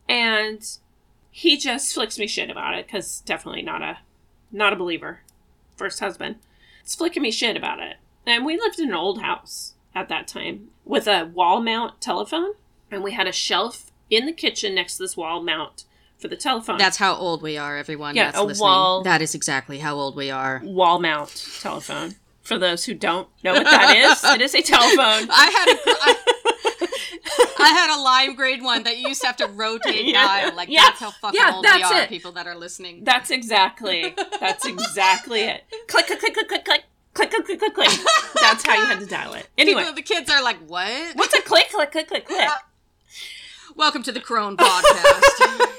And 0.09 0.67
he 1.31 1.57
just 1.57 1.93
flicks 1.95 2.19
me 2.19 2.27
shit 2.27 2.51
about 2.51 2.75
it 2.75 2.89
cuz 2.89 3.21
definitely 3.21 3.63
not 3.63 3.83
a 3.83 3.99
not 4.53 4.73
a 4.73 4.77
believer. 4.77 5.21
First 5.77 6.01
husband. 6.01 6.37
It's 6.83 6.95
flicking 6.95 7.23
me 7.23 7.31
shit 7.31 7.57
about 7.57 7.81
it. 7.81 7.97
And 8.27 8.45
we 8.45 8.57
lived 8.59 8.79
in 8.79 8.89
an 8.89 8.95
old 8.95 9.21
house 9.21 9.75
at 9.95 10.09
that 10.09 10.29
time 10.29 10.71
with 10.85 11.07
a 11.09 11.25
wall 11.25 11.61
mount 11.61 12.01
telephone 12.01 12.53
and 12.91 13.03
we 13.03 13.13
had 13.13 13.27
a 13.27 13.33
shelf 13.33 13.91
in 14.11 14.27
the 14.27 14.33
kitchen 14.33 14.75
next 14.75 14.97
to 14.97 15.03
this 15.03 15.17
wall 15.17 15.43
mount 15.43 15.85
for 16.19 16.29
the 16.29 16.37
telephone. 16.37 16.79
That's 16.79 16.97
how 16.99 17.15
old 17.15 17.43
we 17.43 17.59
are, 17.59 17.77
everyone. 17.77 18.15
Yeah, 18.15 18.27
that's 18.27 18.39
a 18.39 18.43
listening. 18.43 18.63
wall- 18.69 19.03
That 19.03 19.21
is 19.21 19.35
exactly 19.35 19.81
how 19.81 19.97
old 19.97 20.17
we 20.17 20.31
are. 20.31 20.61
wall 20.65 20.99
mount 21.01 21.45
telephone 21.61 22.15
for 22.47 22.59
those 22.59 22.85
who 22.85 22.95
don't 22.95 23.29
know 23.43 23.55
what 23.55 23.65
that 23.65 23.97
is. 23.97 24.25
It 24.25 24.41
is 24.41 24.55
a 24.55 24.63
telephone. 24.63 25.29
I 25.31 25.51
had 25.51 25.69
a, 25.69 25.79
I, 26.01 26.17
I 27.59 27.69
had 27.71 27.99
a 27.99 28.01
lime 28.01 28.37
grade 28.37 28.63
one 28.63 28.85
that 28.85 28.99
you 28.99 29.09
used 29.09 29.21
to 29.23 29.27
have 29.27 29.37
to 29.39 29.49
rotate 29.49 30.05
yeah. 30.05 30.25
dial. 30.25 30.57
Like 30.57 30.69
yeah. 30.69 30.83
that's 30.83 31.01
how 31.01 31.11
fucking 31.11 31.41
yeah, 31.41 31.55
old 31.55 31.65
we 31.65 31.83
are, 31.83 32.03
it. 32.03 32.09
people 32.09 32.33
that 32.33 32.47
are 32.47 32.55
listening. 32.55 33.03
That's 33.03 33.31
exactly. 33.31 34.15
That's 34.41 34.65
exactly 34.65 35.41
it. 35.41 35.65
Click 35.89 36.07
click 36.07 36.21
click 36.21 36.35
click 36.35 36.49
click 36.49 36.65
click. 36.65 36.85
Click 37.15 37.31
click 37.31 37.47
click 37.47 37.59
click 37.59 37.75
click. 37.75 37.91
That's 38.41 38.65
how 38.65 38.75
you 38.75 38.87
had 38.87 39.01
to 39.01 39.07
dial 39.07 39.35
it. 39.35 39.49
Anyway, 39.59 39.81
people, 39.81 39.95
the 39.95 40.03
kids 40.03 40.31
are 40.31 40.43
like, 40.43 40.59
"What? 40.67 41.17
What's 41.17 41.35
a 41.35 41.43
click 41.43 41.71
click 41.71 41.91
click 41.91 42.09
click 42.09 42.27
click?" 42.27 42.49
Welcome 43.75 44.03
to 44.05 44.13
the 44.13 44.21
Crone 44.21 44.57
Podcast. 44.57 45.73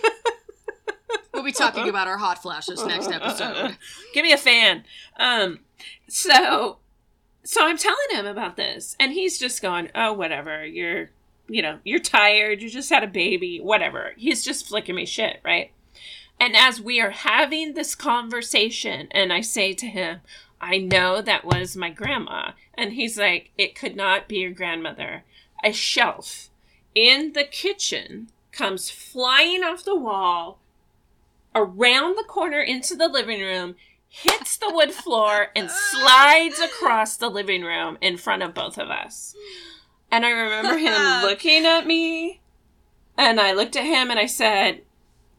we'll 1.34 1.43
be 1.43 1.51
talking 1.51 1.88
about 1.88 2.08
our 2.08 2.17
hot 2.17 2.41
flashes 2.41 2.84
next 2.86 3.10
episode. 3.12 3.77
Give 4.13 4.23
me 4.23 4.34
a 4.34 4.38
fan. 4.38 4.84
Um, 5.17 5.60
so, 6.07 6.77
so 7.43 7.65
I'm 7.65 7.77
telling 7.77 7.97
him 8.11 8.25
about 8.25 8.57
this, 8.57 8.95
and 8.99 9.13
he's 9.13 9.37
just 9.37 9.61
going, 9.61 9.89
"Oh, 9.95 10.13
whatever. 10.13 10.65
You're, 10.65 11.11
you 11.47 11.61
know, 11.61 11.79
you're 11.83 11.99
tired. 11.99 12.61
You 12.61 12.69
just 12.69 12.89
had 12.89 13.03
a 13.03 13.07
baby. 13.07 13.59
Whatever." 13.59 14.13
He's 14.17 14.43
just 14.43 14.67
flicking 14.67 14.95
me 14.95 15.05
shit, 15.05 15.39
right? 15.43 15.71
And 16.39 16.55
as 16.55 16.79
we 16.79 17.01
are 17.01 17.11
having 17.11 17.73
this 17.73 17.95
conversation, 17.95 19.07
and 19.11 19.33
I 19.33 19.41
say 19.41 19.73
to 19.73 19.87
him, 19.87 20.21
"I 20.61 20.77
know 20.77 21.21
that 21.21 21.45
was 21.45 21.75
my 21.75 21.89
grandma," 21.89 22.51
and 22.73 22.93
he's 22.93 23.17
like, 23.17 23.51
"It 23.57 23.75
could 23.75 23.95
not 23.95 24.27
be 24.27 24.37
your 24.37 24.51
grandmother." 24.51 25.23
A 25.63 25.71
shelf 25.71 26.49
in 26.93 27.33
the 27.33 27.43
kitchen 27.43 28.29
comes 28.51 28.89
flying 28.89 29.63
off 29.63 29.83
the 29.83 29.95
wall 29.95 30.59
around 31.53 32.15
the 32.15 32.23
corner 32.23 32.61
into 32.61 32.95
the 32.95 33.07
living 33.07 33.41
room, 33.41 33.75
hits 34.10 34.58
the 34.58 34.72
wood 34.74 34.91
floor, 34.91 35.48
and 35.56 35.70
slides 35.70 36.60
across 36.60 37.17
the 37.17 37.30
living 37.30 37.63
room 37.63 37.98
in 38.02 38.17
front 38.17 38.43
of 38.43 38.54
both 38.54 38.78
of 38.78 38.89
us. 38.89 39.36
And 40.12 40.26
I 40.26 40.32
remember 40.32 40.78
him 40.78 41.22
looking 41.22 41.65
at 41.65 41.86
me, 41.86 42.41
and 43.17 43.39
I 43.39 43.54
looked 43.54 43.76
at 43.76 43.86
him 43.86 44.10
and 44.10 44.20
I 44.20 44.26
said, 44.26 44.82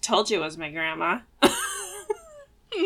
Told 0.01 0.31
you 0.31 0.39
it 0.39 0.45
was 0.45 0.57
my 0.57 0.71
grandma. 0.71 1.21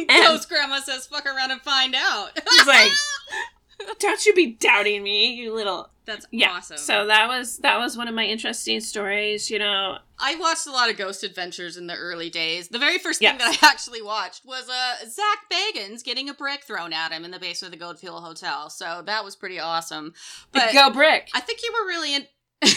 Ghost 0.09 0.49
grandma 0.49 0.81
says, 0.81 1.07
"Fuck 1.07 1.27
around 1.27 1.51
and 1.51 1.61
find 1.61 1.95
out." 1.95 2.31
He's 2.51 2.67
like, 2.67 2.91
Don't 3.99 4.25
you 4.27 4.35
be 4.35 4.53
doubting 4.53 5.03
me, 5.03 5.33
you 5.35 5.53
little. 5.55 5.89
"That's 6.05 6.27
Yeah. 6.31 6.53
awesome." 6.53 6.79
So 6.79 7.07
that 7.07 7.29
was 7.29 7.59
that 7.59 7.79
was 7.79 7.97
one 7.97 8.09
of 8.09 8.15
my 8.15 8.25
interesting 8.25 8.81
stories, 8.81 9.51
you 9.51 9.59
know. 9.59 9.99
I 10.19 10.35
watched 10.37 10.67
a 10.67 10.71
lot 10.73 10.91
of 10.91 10.97
Ghost 10.97 11.23
Adventures 11.25 11.77
in 11.77 11.87
the 11.87 11.95
early 11.97 12.31
days. 12.31 12.69
The 12.69 12.79
very 12.79 12.99
first 12.99 13.19
thing 13.21 13.37
Yes. 13.39 13.39
that 13.61 13.63
I 13.63 13.67
actually 13.71 14.03
watched 14.03 14.45
was 14.45 14.69
uh, 14.69 14.95
Zak 15.09 15.39
Bagans 15.51 16.03
getting 16.05 16.29
a 16.29 16.35
brick 16.35 16.65
thrown 16.65 16.93
at 16.93 17.13
him 17.13 17.25
in 17.25 17.31
the 17.31 17.39
basement 17.39 17.73
of 17.75 17.79
the 17.79 17.85
Goldfield 17.85 18.23
Hotel. 18.23 18.71
So 18.71 19.03
that 19.07 19.25
was 19.25 19.37
pretty 19.37 19.59
awesome. 19.61 20.15
But 20.53 20.73
Go 20.73 20.91
brick. 20.91 21.29
I 21.35 21.41
think 21.41 21.61
you 21.63 21.73
were 21.73 21.87
really 21.87 22.15
in. 22.15 22.27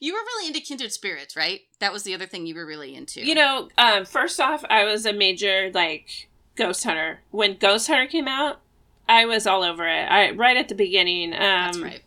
you 0.00 0.12
were 0.12 0.20
really 0.20 0.46
into 0.48 0.60
kindred 0.60 0.92
spirits, 0.92 1.36
right? 1.36 1.60
That 1.80 1.92
was 1.92 2.02
the 2.02 2.14
other 2.14 2.26
thing 2.26 2.46
you 2.46 2.54
were 2.54 2.66
really 2.66 2.94
into. 2.94 3.20
You 3.24 3.34
know, 3.34 3.68
um, 3.78 4.04
first 4.04 4.40
off, 4.40 4.64
I 4.68 4.84
was 4.84 5.06
a 5.06 5.12
major 5.12 5.70
like 5.72 6.28
ghost 6.56 6.84
hunter. 6.84 7.20
When 7.30 7.56
Ghost 7.56 7.88
Hunter 7.88 8.06
came 8.06 8.28
out, 8.28 8.60
I 9.08 9.26
was 9.26 9.46
all 9.46 9.62
over 9.62 9.86
it. 9.86 10.04
I 10.10 10.30
right 10.32 10.56
at 10.56 10.68
the 10.68 10.74
beginning. 10.74 11.32
Um, 11.32 11.38
that's 11.38 11.78
right. 11.78 12.02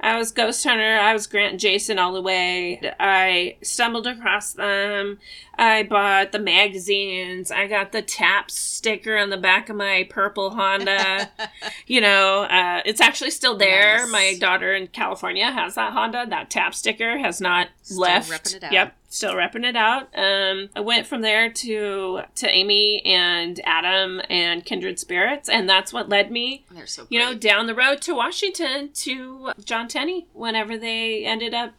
I 0.00 0.16
was 0.16 0.32
Ghost 0.32 0.64
Hunter. 0.64 0.96
I 0.96 1.12
was 1.12 1.26
Grant 1.26 1.60
Jason 1.60 1.98
all 1.98 2.12
the 2.12 2.22
way. 2.22 2.80
I 2.98 3.56
stumbled 3.62 4.06
across 4.06 4.54
them. 4.54 5.18
I 5.60 5.82
bought 5.82 6.32
the 6.32 6.38
magazines. 6.38 7.50
I 7.50 7.66
got 7.66 7.92
the 7.92 8.00
tap 8.00 8.50
sticker 8.50 9.18
on 9.18 9.28
the 9.28 9.36
back 9.36 9.68
of 9.68 9.76
my 9.76 10.06
purple 10.08 10.50
Honda. 10.50 11.30
you 11.86 12.00
know, 12.00 12.44
uh, 12.44 12.80
it's 12.86 13.00
actually 13.00 13.30
still 13.30 13.56
there. 13.56 13.98
Nice. 13.98 14.10
My 14.10 14.36
daughter 14.40 14.72
in 14.72 14.86
California 14.86 15.50
has 15.50 15.74
that 15.74 15.92
Honda. 15.92 16.24
That 16.28 16.48
tap 16.48 16.74
sticker 16.74 17.18
has 17.18 17.40
not 17.42 17.68
Still 17.82 17.98
left. 18.00 18.54
it 18.54 18.64
out. 18.64 18.72
Yep, 18.72 18.96
still 19.10 19.34
repping 19.34 19.68
it 19.68 19.76
out. 19.76 20.08
Um, 20.14 20.70
I 20.74 20.80
went 20.80 21.06
from 21.06 21.20
there 21.20 21.50
to 21.50 22.22
to 22.36 22.48
Amy 22.48 23.02
and 23.04 23.60
Adam 23.64 24.22
and 24.30 24.64
Kindred 24.64 24.98
Spirits, 24.98 25.48
and 25.50 25.68
that's 25.68 25.92
what 25.92 26.08
led 26.08 26.30
me 26.30 26.64
They're 26.70 26.86
so 26.86 27.06
you 27.10 27.18
know, 27.18 27.34
down 27.34 27.66
the 27.66 27.74
road 27.74 28.00
to 28.02 28.14
Washington 28.14 28.90
to 28.94 29.52
John 29.62 29.88
Tenney 29.88 30.26
whenever 30.32 30.78
they 30.78 31.24
ended 31.26 31.52
up 31.52 31.74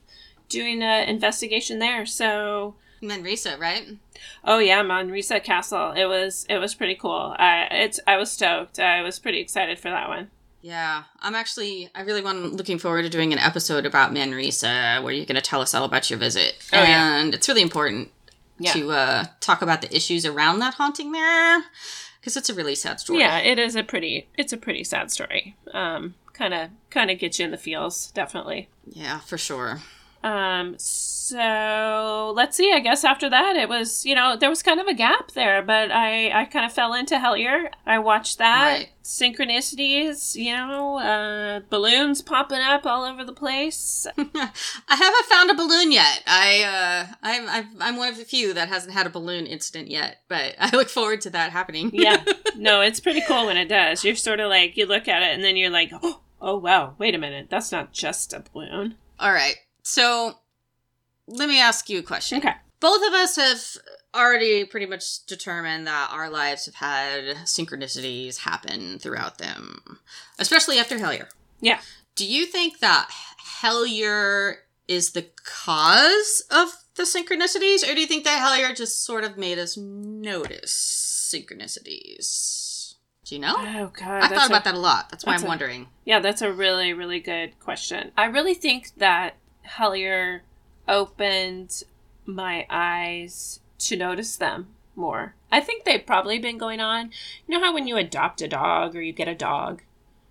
doing 0.49 0.83
an 0.83 1.07
investigation 1.09 1.79
there. 1.79 2.05
So, 2.05 2.75
Risa, 3.01 3.59
right? 3.59 3.87
oh 4.43 4.59
yeah, 4.59 4.81
Manresa 4.83 5.39
Castle. 5.39 5.91
It 5.91 6.05
was 6.05 6.45
it 6.49 6.57
was 6.57 6.75
pretty 6.75 6.95
cool. 6.95 7.35
I 7.37 7.67
it's 7.71 7.99
I 8.07 8.17
was 8.17 8.31
stoked. 8.31 8.79
I 8.79 9.01
was 9.01 9.19
pretty 9.19 9.39
excited 9.39 9.79
for 9.79 9.89
that 9.89 10.07
one. 10.09 10.29
Yeah, 10.61 11.03
I'm 11.21 11.33
actually. 11.33 11.89
I 11.95 12.01
really 12.01 12.21
want. 12.21 12.53
Looking 12.53 12.77
forward 12.77 13.01
to 13.01 13.09
doing 13.09 13.33
an 13.33 13.39
episode 13.39 13.85
about 13.87 14.13
Manresa, 14.13 15.01
where 15.01 15.11
you're 15.11 15.25
going 15.25 15.35
to 15.35 15.41
tell 15.41 15.61
us 15.61 15.73
all 15.73 15.85
about 15.85 16.09
your 16.11 16.19
visit. 16.19 16.55
Oh, 16.71 16.81
yeah. 16.83 17.17
and 17.17 17.33
it's 17.33 17.47
really 17.49 17.63
important 17.63 18.11
Yeah. 18.59 18.73
to 18.73 18.91
uh, 18.91 19.25
talk 19.39 19.63
about 19.63 19.81
the 19.81 19.95
issues 19.95 20.23
around 20.23 20.59
that 20.59 20.75
haunting 20.75 21.11
there, 21.13 21.63
because 22.19 22.37
it's 22.37 22.49
a 22.49 22.53
really 22.53 22.75
sad 22.75 22.99
story. 22.99 23.19
Yeah, 23.21 23.39
it 23.39 23.57
is 23.57 23.75
a 23.75 23.81
pretty 23.83 24.27
it's 24.37 24.53
a 24.53 24.57
pretty 24.57 24.83
sad 24.83 25.09
story. 25.09 25.55
Um 25.73 26.13
kind 26.33 26.53
of 26.53 26.69
kind 26.91 27.09
of 27.09 27.17
gets 27.17 27.39
you 27.39 27.45
in 27.45 27.51
the 27.51 27.57
feels, 27.57 28.11
definitely. 28.11 28.69
yeah, 28.87 29.17
for 29.21 29.39
sure. 29.39 29.79
Um, 30.23 30.75
so 30.77 32.33
let's 32.35 32.55
see. 32.57 32.71
I 32.73 32.79
guess 32.79 33.03
after 33.03 33.29
that, 33.29 33.55
it 33.55 33.67
was 33.69 34.05
you 34.05 34.15
know 34.15 34.35
there 34.37 34.49
was 34.49 34.61
kind 34.61 34.79
of 34.79 34.87
a 34.87 34.93
gap 34.93 35.31
there, 35.31 35.61
but 35.61 35.91
I 35.91 36.29
I 36.41 36.45
kind 36.45 36.65
of 36.65 36.71
fell 36.73 36.93
into 36.93 37.15
Hellier. 37.15 37.69
I 37.85 37.99
watched 37.99 38.37
that 38.37 38.77
Right. 38.77 38.89
synchronicities, 39.03 40.35
you 40.35 40.53
know, 40.53 40.97
uh, 40.97 41.61
balloons 41.69 42.21
popping 42.21 42.59
up 42.59 42.85
all 42.85 43.03
over 43.03 43.23
the 43.23 43.33
place. 43.33 44.05
I 44.17 44.95
haven't 44.95 45.25
found 45.25 45.49
a 45.51 45.55
balloon 45.55 45.91
yet. 45.91 46.21
I 46.27 46.63
uh, 46.63 47.13
I'm 47.23 47.49
I've, 47.49 47.65
I'm 47.79 47.97
one 47.97 48.09
of 48.09 48.17
the 48.17 48.25
few 48.25 48.53
that 48.53 48.67
hasn't 48.69 48.93
had 48.93 49.07
a 49.07 49.09
balloon 49.09 49.45
incident 49.47 49.89
yet, 49.89 50.17
but 50.27 50.55
I 50.59 50.75
look 50.75 50.89
forward 50.89 51.21
to 51.21 51.29
that 51.31 51.51
happening. 51.51 51.91
yeah, 51.93 52.23
no, 52.55 52.81
it's 52.81 52.99
pretty 52.99 53.21
cool 53.27 53.47
when 53.47 53.57
it 53.57 53.69
does. 53.69 54.03
You're 54.03 54.15
sort 54.15 54.39
of 54.39 54.49
like 54.49 54.77
you 54.77 54.85
look 54.85 55.07
at 55.07 55.23
it 55.23 55.33
and 55.33 55.43
then 55.43 55.55
you're 55.57 55.69
like, 55.69 55.91
oh, 56.03 56.21
oh 56.41 56.57
wow, 56.57 56.95
wait 56.97 57.15
a 57.15 57.17
minute, 57.17 57.47
that's 57.49 57.71
not 57.71 57.91
just 57.93 58.33
a 58.33 58.43
balloon. 58.53 58.95
All 59.19 59.31
right. 59.33 59.55
So 59.83 60.37
let 61.27 61.47
me 61.49 61.59
ask 61.59 61.89
you 61.89 61.99
a 61.99 62.03
question. 62.03 62.39
Okay. 62.39 62.53
Both 62.79 63.05
of 63.07 63.13
us 63.13 63.35
have 63.35 63.61
already 64.13 64.65
pretty 64.65 64.85
much 64.87 65.25
determined 65.25 65.87
that 65.87 66.09
our 66.11 66.29
lives 66.29 66.65
have 66.65 66.75
had 66.75 67.23
synchronicities 67.45 68.39
happen 68.39 68.99
throughout 68.99 69.37
them, 69.37 69.99
especially 70.39 70.77
after 70.79 70.97
Hellier. 70.97 71.27
Yeah. 71.61 71.79
Do 72.15 72.25
you 72.25 72.45
think 72.45 72.79
that 72.79 73.09
Hellier 73.61 74.55
is 74.87 75.11
the 75.11 75.27
cause 75.45 76.43
of 76.51 76.69
the 76.95 77.03
synchronicities, 77.03 77.89
or 77.89 77.93
do 77.95 78.01
you 78.01 78.07
think 78.07 78.25
that 78.25 78.39
Hellier 78.45 78.75
just 78.75 79.05
sort 79.05 79.23
of 79.23 79.37
made 79.37 79.57
us 79.57 79.77
notice 79.77 81.31
synchronicities? 81.33 82.95
Do 83.23 83.35
you 83.35 83.41
know? 83.41 83.55
Oh 83.57 83.91
god, 83.97 84.23
I 84.23 84.27
thought 84.27 84.43
a- 84.49 84.53
about 84.53 84.63
that 84.65 84.75
a 84.75 84.79
lot. 84.79 85.09
That's 85.09 85.25
why 85.25 85.33
that's 85.33 85.43
I'm 85.43 85.47
a- 85.47 85.49
wondering. 85.49 85.87
Yeah, 86.03 86.19
that's 86.19 86.41
a 86.41 86.51
really, 86.51 86.93
really 86.93 87.19
good 87.19 87.57
question. 87.59 88.11
I 88.17 88.25
really 88.25 88.53
think 88.55 88.91
that 88.97 89.35
Hellier 89.65 90.41
opened 90.87 91.83
my 92.25 92.65
eyes 92.69 93.59
to 93.79 93.97
notice 93.97 94.35
them 94.35 94.67
more. 94.95 95.35
I 95.51 95.59
think 95.59 95.83
they've 95.83 96.05
probably 96.05 96.39
been 96.39 96.57
going 96.57 96.79
on. 96.79 97.11
You 97.47 97.57
know 97.57 97.65
how 97.65 97.73
when 97.73 97.87
you 97.87 97.97
adopt 97.97 98.41
a 98.41 98.47
dog 98.47 98.95
or 98.95 99.01
you 99.01 99.13
get 99.13 99.27
a 99.27 99.35
dog, 99.35 99.81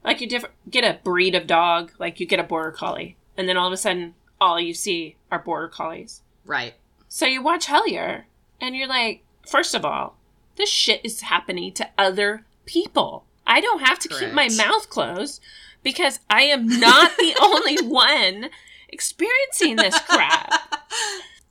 like 0.04 0.20
you 0.20 0.28
diff- 0.28 0.44
get 0.68 0.84
a 0.84 1.00
breed 1.02 1.34
of 1.34 1.46
dog, 1.46 1.92
like 1.98 2.20
you 2.20 2.26
get 2.26 2.40
a 2.40 2.44
border 2.44 2.70
collie, 2.70 3.16
and 3.36 3.48
then 3.48 3.56
all 3.56 3.66
of 3.66 3.72
a 3.72 3.76
sudden, 3.76 4.14
all 4.40 4.60
you 4.60 4.74
see 4.74 5.16
are 5.30 5.38
border 5.38 5.68
collies. 5.68 6.22
Right. 6.46 6.74
So 7.08 7.26
you 7.26 7.42
watch 7.42 7.66
Hellier, 7.66 8.24
and 8.60 8.76
you're 8.76 8.88
like, 8.88 9.22
first 9.46 9.74
of 9.74 9.84
all, 9.84 10.16
this 10.56 10.70
shit 10.70 11.00
is 11.04 11.22
happening 11.22 11.72
to 11.74 11.88
other 11.98 12.44
people. 12.66 13.24
I 13.46 13.60
don't 13.60 13.82
have 13.82 13.98
to 14.00 14.08
keep 14.08 14.32
my 14.32 14.48
mouth 14.48 14.88
closed 14.88 15.42
because 15.82 16.20
I 16.28 16.42
am 16.42 16.66
not 16.66 17.16
the 17.16 17.34
only 17.40 17.76
one 17.86 18.50
experiencing 18.92 19.76
this 19.76 19.98
crap. 20.00 20.52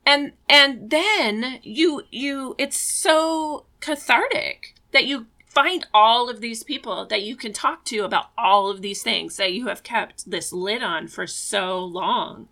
And 0.06 0.32
and 0.48 0.90
then 0.90 1.60
you 1.62 2.02
you 2.10 2.54
it's 2.58 2.76
so 2.76 3.66
cathartic 3.80 4.74
that 4.92 5.04
you 5.04 5.26
find 5.46 5.86
all 5.92 6.30
of 6.30 6.40
these 6.40 6.62
people 6.62 7.06
that 7.06 7.22
you 7.22 7.36
can 7.36 7.52
talk 7.52 7.84
to 7.84 8.00
about 8.00 8.30
all 8.38 8.70
of 8.70 8.82
these 8.82 9.02
things 9.02 9.36
that 9.36 9.52
you 9.52 9.66
have 9.66 9.82
kept 9.82 10.30
this 10.30 10.52
lid 10.52 10.82
on 10.82 11.08
for 11.08 11.26
so 11.26 11.84
long. 11.84 12.48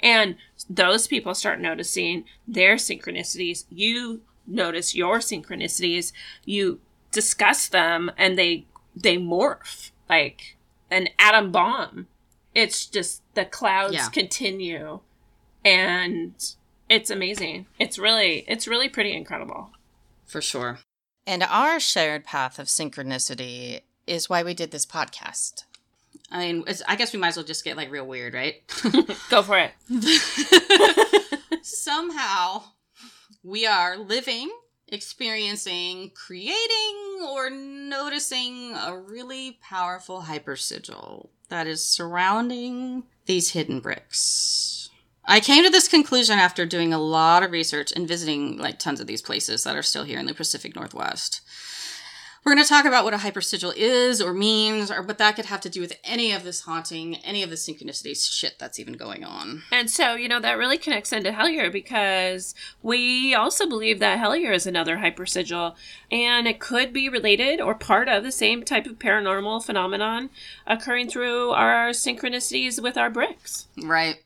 And 0.00 0.36
those 0.68 1.06
people 1.06 1.34
start 1.34 1.60
noticing 1.60 2.24
their 2.46 2.76
synchronicities. 2.76 3.64
You 3.70 4.22
notice 4.46 4.94
your 4.94 5.18
synchronicities. 5.18 6.12
You 6.44 6.80
discuss 7.10 7.68
them 7.68 8.10
and 8.16 8.38
they 8.38 8.66
they 8.94 9.16
morph 9.16 9.90
like 10.08 10.56
an 10.90 11.08
atom 11.18 11.50
bomb. 11.50 12.06
It's 12.56 12.86
just 12.86 13.20
the 13.34 13.44
clouds 13.44 13.92
yeah. 13.92 14.08
continue 14.08 15.00
and 15.62 16.32
it's 16.88 17.10
amazing. 17.10 17.66
It's 17.78 17.98
really 17.98 18.46
it's 18.48 18.66
really 18.66 18.88
pretty 18.88 19.12
incredible. 19.14 19.72
For 20.24 20.40
sure. 20.40 20.78
And 21.26 21.42
our 21.42 21.78
shared 21.78 22.24
path 22.24 22.58
of 22.58 22.68
synchronicity 22.68 23.82
is 24.06 24.30
why 24.30 24.42
we 24.42 24.54
did 24.54 24.70
this 24.70 24.86
podcast. 24.86 25.64
I 26.30 26.38
mean, 26.38 26.64
I 26.88 26.96
guess 26.96 27.12
we 27.12 27.18
might 27.18 27.28
as 27.28 27.36
well 27.36 27.44
just 27.44 27.62
get 27.62 27.76
like 27.76 27.90
real 27.90 28.06
weird, 28.06 28.32
right? 28.32 28.62
Go 29.30 29.42
for 29.42 29.58
it. 29.58 29.72
Somehow, 31.62 32.62
we 33.42 33.66
are 33.66 33.98
living, 33.98 34.50
experiencing, 34.88 36.12
creating, 36.14 37.20
or 37.28 37.50
noticing 37.50 38.74
a 38.74 38.96
really 38.96 39.58
powerful 39.60 40.22
hypersigil 40.22 41.28
that 41.48 41.66
is 41.66 41.86
surrounding 41.86 43.04
these 43.26 43.50
hidden 43.50 43.80
bricks. 43.80 44.90
I 45.24 45.40
came 45.40 45.64
to 45.64 45.70
this 45.70 45.88
conclusion 45.88 46.38
after 46.38 46.64
doing 46.64 46.92
a 46.92 46.98
lot 46.98 47.42
of 47.42 47.50
research 47.50 47.92
and 47.94 48.06
visiting 48.06 48.58
like 48.58 48.78
tons 48.78 49.00
of 49.00 49.08
these 49.08 49.22
places 49.22 49.64
that 49.64 49.76
are 49.76 49.82
still 49.82 50.04
here 50.04 50.20
in 50.20 50.26
the 50.26 50.34
Pacific 50.34 50.76
Northwest. 50.76 51.40
We're 52.46 52.54
going 52.54 52.62
to 52.62 52.68
talk 52.68 52.84
about 52.84 53.02
what 53.02 53.12
a 53.12 53.16
hypersigil 53.16 53.74
is 53.74 54.22
or 54.22 54.32
means, 54.32 54.88
or 54.88 55.02
what 55.02 55.18
that 55.18 55.34
could 55.34 55.46
have 55.46 55.60
to 55.62 55.68
do 55.68 55.80
with 55.80 55.98
any 56.04 56.30
of 56.30 56.44
this 56.44 56.60
haunting, 56.60 57.16
any 57.16 57.42
of 57.42 57.50
the 57.50 57.56
synchronicity 57.56 58.16
shit 58.16 58.56
that's 58.56 58.78
even 58.78 58.94
going 58.94 59.24
on. 59.24 59.64
And 59.72 59.90
so, 59.90 60.14
you 60.14 60.28
know, 60.28 60.38
that 60.38 60.56
really 60.56 60.78
connects 60.78 61.12
into 61.12 61.32
Hellier 61.32 61.72
because 61.72 62.54
we 62.84 63.34
also 63.34 63.68
believe 63.68 63.98
that 63.98 64.20
Hellier 64.20 64.54
is 64.54 64.64
another 64.64 64.98
hypersigil, 64.98 65.74
and 66.12 66.46
it 66.46 66.60
could 66.60 66.92
be 66.92 67.08
related 67.08 67.60
or 67.60 67.74
part 67.74 68.08
of 68.08 68.22
the 68.22 68.30
same 68.30 68.62
type 68.62 68.86
of 68.86 69.00
paranormal 69.00 69.64
phenomenon 69.64 70.30
occurring 70.68 71.08
through 71.08 71.50
our 71.50 71.88
synchronicities 71.88 72.80
with 72.80 72.96
our 72.96 73.10
bricks. 73.10 73.66
Right. 73.82 74.18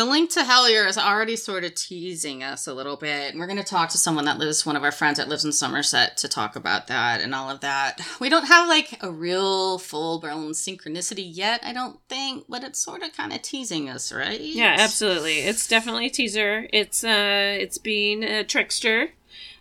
The 0.00 0.06
link 0.06 0.30
to 0.30 0.40
Hellier 0.40 0.88
is 0.88 0.96
already 0.96 1.36
sort 1.36 1.62
of 1.62 1.74
teasing 1.74 2.42
us 2.42 2.66
a 2.66 2.72
little 2.72 2.96
bit. 2.96 3.32
And 3.32 3.38
We're 3.38 3.46
going 3.46 3.58
to 3.58 3.62
talk 3.62 3.90
to 3.90 3.98
someone 3.98 4.24
that 4.24 4.38
lives, 4.38 4.64
one 4.64 4.74
of 4.74 4.82
our 4.82 4.90
friends 4.90 5.18
that 5.18 5.28
lives 5.28 5.44
in 5.44 5.52
Somerset, 5.52 6.16
to 6.16 6.26
talk 6.26 6.56
about 6.56 6.86
that 6.86 7.20
and 7.20 7.34
all 7.34 7.50
of 7.50 7.60
that. 7.60 8.00
We 8.18 8.30
don't 8.30 8.46
have 8.46 8.66
like 8.66 8.96
a 9.02 9.10
real 9.10 9.78
full 9.78 10.18
blown 10.18 10.52
synchronicity 10.52 11.28
yet, 11.30 11.60
I 11.62 11.74
don't 11.74 12.00
think, 12.08 12.46
but 12.48 12.64
it's 12.64 12.78
sort 12.78 13.02
of 13.02 13.14
kind 13.14 13.34
of 13.34 13.42
teasing 13.42 13.90
us, 13.90 14.10
right? 14.10 14.40
Yeah, 14.40 14.74
absolutely. 14.78 15.40
It's 15.40 15.68
definitely 15.68 16.06
a 16.06 16.10
teaser. 16.10 16.66
It's 16.72 17.04
uh, 17.04 17.58
it's 17.60 17.76
being 17.76 18.22
a 18.24 18.42
trickster. 18.42 19.10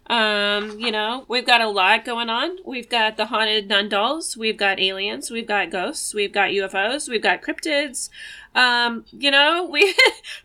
Um, 0.10 0.80
you 0.80 0.92
know, 0.92 1.26
we've 1.28 1.46
got 1.46 1.62
a 1.62 1.70
lot 1.70 2.04
going 2.04 2.30
on. 2.30 2.58
We've 2.66 2.90
got 2.90 3.16
the 3.16 3.28
haunted 3.28 3.68
nun 3.68 3.90
dolls. 3.90 4.36
We've 4.36 4.58
got 4.58 4.80
aliens. 4.80 5.30
We've 5.30 5.48
got 5.48 5.70
ghosts. 5.70 6.16
We've 6.16 6.34
got 6.34 6.50
UFOs. 6.50 7.08
We've 7.08 7.22
got 7.22 7.44
cryptids. 7.44 8.10
Um, 8.56 9.06
you 9.12 9.30
know, 9.30 9.66
we 9.72 9.94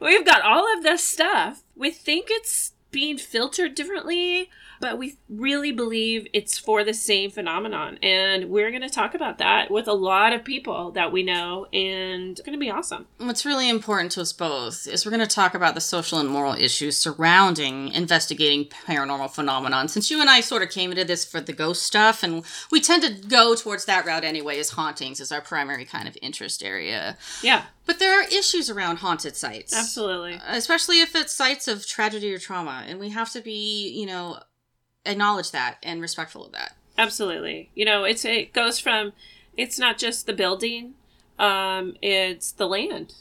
we've 0.01 0.27
got 0.27 0.43
all 0.43 0.71
of 0.77 0.83
this 0.83 1.03
stuff. 1.03 1.63
We 1.75 1.91
think 1.91 2.29
it's 2.31 2.73
being 2.91 3.17
filtered 3.17 3.75
differently, 3.75 4.51
but 4.81 4.99
we 4.99 5.17
really 5.29 5.73
believe 5.73 6.27
it's 6.33 6.59
for 6.59 6.85
the 6.85 6.95
same 6.95 7.31
phenomenon. 7.31 7.99
And 8.03 8.51
we're 8.51 8.71
going 8.71 8.83
to 8.83 8.89
talk 8.89 9.15
about 9.15 9.39
that 9.39 9.71
with 9.71 9.89
a 9.89 9.93
lot 9.93 10.33
of 10.33 10.45
people 10.45 10.91
that 10.93 11.13
we 11.13 11.23
know, 11.23 11.67
and 11.73 12.33
it's 12.33 12.41
going 12.41 12.59
to 12.59 12.65
be 12.65 12.71
awesome. 12.71 13.07
What's 13.19 13.47
really 13.47 13.69
important 13.69 14.13
to 14.13 14.21
us 14.21 14.33
both 14.33 14.87
is 14.87 15.05
we're 15.05 15.11
going 15.11 15.27
to 15.27 15.35
talk 15.35 15.55
about 15.55 15.75
the 15.75 15.81
social 15.81 16.19
and 16.19 16.29
moral 16.29 16.55
issues 16.55 16.99
surrounding 16.99 17.89
investigating 17.89 18.67
paranormal 18.67 19.31
phenomenon. 19.31 19.89
Since 19.89 20.11
you 20.11 20.21
and 20.21 20.31
I 20.31 20.41
sort 20.41 20.63
of 20.63 20.71
came 20.71 20.91
into 20.91 21.05
this 21.05 21.25
for 21.25 21.41
the 21.41 21.53
ghost 21.53 21.83
stuff, 21.83 22.23
and 22.23 22.45
we 22.71 22.81
tend 22.81 23.03
to 23.03 23.29
go 23.29 23.55
towards 23.55 23.85
that 23.87 24.07
route 24.07 24.25
anyway, 24.25 24.59
as 24.59 24.71
hauntings 24.71 25.21
is 25.21 25.33
our 25.33 25.41
primary 25.41 25.85
kind 25.85 26.09
of 26.09 26.17
interest 26.23 26.63
area. 26.63 27.17
Yeah. 27.43 27.65
But 27.87 27.99
there 27.99 28.19
are 28.19 28.25
issues 28.25 28.71
around 28.71 28.97
haunted 28.97 29.37
sites. 29.37 29.75
Absolutely. 29.75 30.41
Especially 30.47 31.01
if 31.01 31.15
it's 31.15 31.35
sites 31.35 31.69
of 31.69 31.87
tragedy 31.87 32.33
or 32.33 32.39
trauma. 32.39 32.85
And 32.87 32.99
we 32.99 33.11
have 33.11 33.31
to 33.33 33.41
be, 33.41 33.91
you 33.91 34.07
know, 34.07 34.39
acknowledge 35.05 35.51
that 35.51 35.79
and 35.83 36.01
respectful 36.01 36.45
of 36.45 36.53
that. 36.53 36.77
Absolutely. 36.97 37.71
You 37.75 37.85
know, 37.85 38.05
it's 38.05 38.25
it 38.25 38.53
goes 38.53 38.79
from 38.79 39.13
it's 39.57 39.79
not 39.79 39.99
just 39.99 40.27
the 40.27 40.33
building, 40.33 40.95
um, 41.39 41.97
it's 42.03 42.53
the 42.53 42.67
land. 42.67 43.15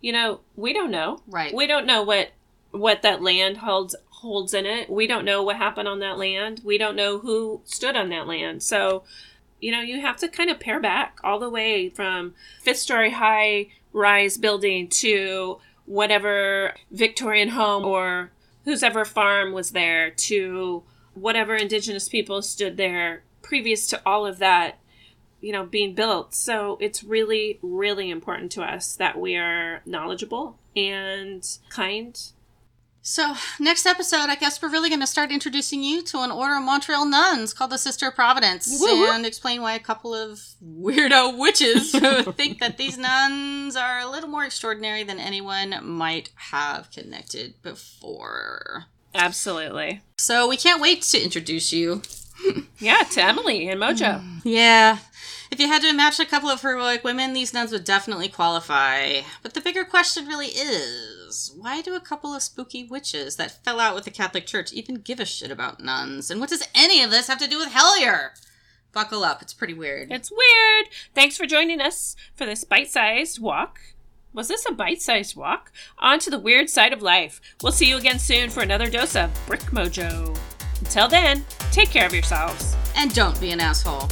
You 0.00 0.12
know, 0.12 0.40
we 0.56 0.72
don't 0.72 0.90
know. 0.90 1.20
Right. 1.26 1.54
We 1.54 1.66
don't 1.66 1.86
know 1.86 2.02
what 2.02 2.30
what 2.70 3.02
that 3.02 3.22
land 3.22 3.58
holds 3.58 3.96
holds 4.08 4.54
in 4.54 4.66
it. 4.66 4.90
We 4.90 5.06
don't 5.06 5.24
know 5.24 5.42
what 5.42 5.56
happened 5.56 5.88
on 5.88 6.00
that 6.00 6.18
land. 6.18 6.62
We 6.64 6.78
don't 6.78 6.96
know 6.96 7.18
who 7.18 7.60
stood 7.64 7.96
on 7.96 8.08
that 8.10 8.26
land. 8.26 8.62
So, 8.62 9.04
you 9.60 9.70
know, 9.70 9.80
you 9.80 10.00
have 10.00 10.16
to 10.18 10.28
kind 10.28 10.50
of 10.50 10.60
pare 10.60 10.80
back 10.80 11.18
all 11.22 11.38
the 11.38 11.50
way 11.50 11.90
from 11.90 12.34
fifth 12.62 12.78
story 12.78 13.10
high 13.10 13.68
rise 13.92 14.36
building 14.36 14.88
to 14.88 15.58
whatever 15.86 16.74
Victorian 16.90 17.50
home 17.50 17.84
or 17.84 18.30
whose 18.64 18.82
ever 18.82 19.04
farm 19.04 19.52
was 19.52 19.70
there 19.70 20.10
to 20.10 20.82
whatever 21.16 21.56
indigenous 21.56 22.08
people 22.08 22.42
stood 22.42 22.76
there 22.76 23.22
previous 23.42 23.86
to 23.88 24.00
all 24.04 24.26
of 24.26 24.38
that 24.38 24.78
you 25.40 25.52
know 25.52 25.64
being 25.64 25.94
built. 25.94 26.34
So 26.34 26.76
it's 26.80 27.04
really 27.04 27.58
really 27.62 28.10
important 28.10 28.52
to 28.52 28.62
us 28.62 28.96
that 28.96 29.18
we 29.18 29.36
are 29.36 29.82
knowledgeable 29.86 30.58
and 30.74 31.46
kind. 31.68 32.18
So 33.02 33.36
next 33.60 33.86
episode 33.86 34.30
i 34.30 34.34
guess 34.34 34.60
we're 34.60 34.68
really 34.68 34.88
going 34.88 35.00
to 35.00 35.06
start 35.06 35.30
introducing 35.30 35.80
you 35.80 36.02
to 36.02 36.22
an 36.22 36.32
order 36.32 36.56
of 36.56 36.64
montreal 36.64 37.04
nuns 37.06 37.54
called 37.54 37.70
the 37.70 37.78
sister 37.78 38.08
of 38.08 38.16
providence 38.16 38.66
Woo-hoo. 38.80 39.12
and 39.12 39.24
explain 39.24 39.62
why 39.62 39.74
a 39.74 39.78
couple 39.78 40.12
of 40.12 40.40
weirdo 40.60 41.38
witches 41.38 41.92
think 42.34 42.58
that 42.58 42.78
these 42.78 42.98
nuns 42.98 43.76
are 43.76 44.00
a 44.00 44.10
little 44.10 44.28
more 44.28 44.44
extraordinary 44.44 45.04
than 45.04 45.20
anyone 45.20 45.78
might 45.84 46.30
have 46.34 46.90
connected 46.90 47.54
before 47.62 48.86
Absolutely. 49.16 50.02
So 50.18 50.48
we 50.48 50.56
can't 50.56 50.80
wait 50.80 51.02
to 51.02 51.22
introduce 51.22 51.72
you. 51.72 52.02
yeah, 52.78 53.02
to 53.12 53.22
Emily 53.22 53.68
and 53.68 53.80
Mojo. 53.80 54.20
Mm, 54.20 54.40
yeah. 54.44 54.98
If 55.50 55.60
you 55.60 55.68
had 55.68 55.82
to 55.82 55.88
imagine 55.88 56.26
a 56.26 56.28
couple 56.28 56.50
of 56.50 56.60
heroic 56.60 57.04
women, 57.04 57.32
these 57.32 57.54
nuns 57.54 57.70
would 57.70 57.84
definitely 57.84 58.28
qualify. 58.28 59.20
But 59.42 59.54
the 59.54 59.60
bigger 59.60 59.84
question 59.84 60.26
really 60.26 60.48
is 60.48 61.52
why 61.56 61.82
do 61.82 61.94
a 61.94 62.00
couple 62.00 62.34
of 62.34 62.42
spooky 62.42 62.84
witches 62.84 63.36
that 63.36 63.64
fell 63.64 63.80
out 63.80 63.94
with 63.94 64.04
the 64.04 64.10
Catholic 64.10 64.46
Church 64.46 64.72
even 64.72 64.96
give 64.96 65.20
a 65.20 65.24
shit 65.24 65.50
about 65.50 65.82
nuns? 65.82 66.30
And 66.30 66.40
what 66.40 66.50
does 66.50 66.66
any 66.74 67.02
of 67.02 67.10
this 67.10 67.28
have 67.28 67.38
to 67.38 67.48
do 67.48 67.58
with 67.58 67.68
Hellier? 67.68 68.30
Buckle 68.92 69.24
up, 69.24 69.42
it's 69.42 69.54
pretty 69.54 69.74
weird. 69.74 70.10
It's 70.10 70.30
weird. 70.30 70.88
Thanks 71.14 71.36
for 71.36 71.46
joining 71.46 71.80
us 71.80 72.16
for 72.34 72.46
this 72.46 72.64
bite 72.64 72.90
sized 72.90 73.40
walk 73.40 73.78
was 74.36 74.48
this 74.48 74.66
a 74.68 74.72
bite 74.72 75.00
sized 75.00 75.34
walk? 75.34 75.72
On 75.98 76.18
to 76.18 76.28
the 76.28 76.38
weird 76.38 76.68
side 76.68 76.92
of 76.92 77.00
life. 77.00 77.40
We'll 77.62 77.72
see 77.72 77.88
you 77.88 77.96
again 77.96 78.18
soon 78.18 78.50
for 78.50 78.62
another 78.62 78.90
dose 78.90 79.16
of 79.16 79.30
Brick 79.46 79.62
Mojo. 79.72 80.38
Until 80.78 81.08
then, 81.08 81.42
take 81.72 81.88
care 81.88 82.06
of 82.06 82.12
yourselves. 82.12 82.76
And 82.94 83.12
don't 83.14 83.40
be 83.40 83.50
an 83.50 83.60
asshole. 83.60 84.08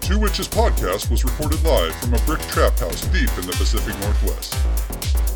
Two 0.00 0.18
Witches 0.18 0.48
Podcast 0.48 1.08
was 1.08 1.24
recorded 1.24 1.62
live 1.62 1.94
from 1.96 2.14
a 2.14 2.18
brick 2.20 2.40
trap 2.48 2.76
house 2.78 3.06
deep 3.06 3.30
in 3.38 3.46
the 3.46 3.54
Pacific 3.56 3.94
Northwest. 4.00 5.27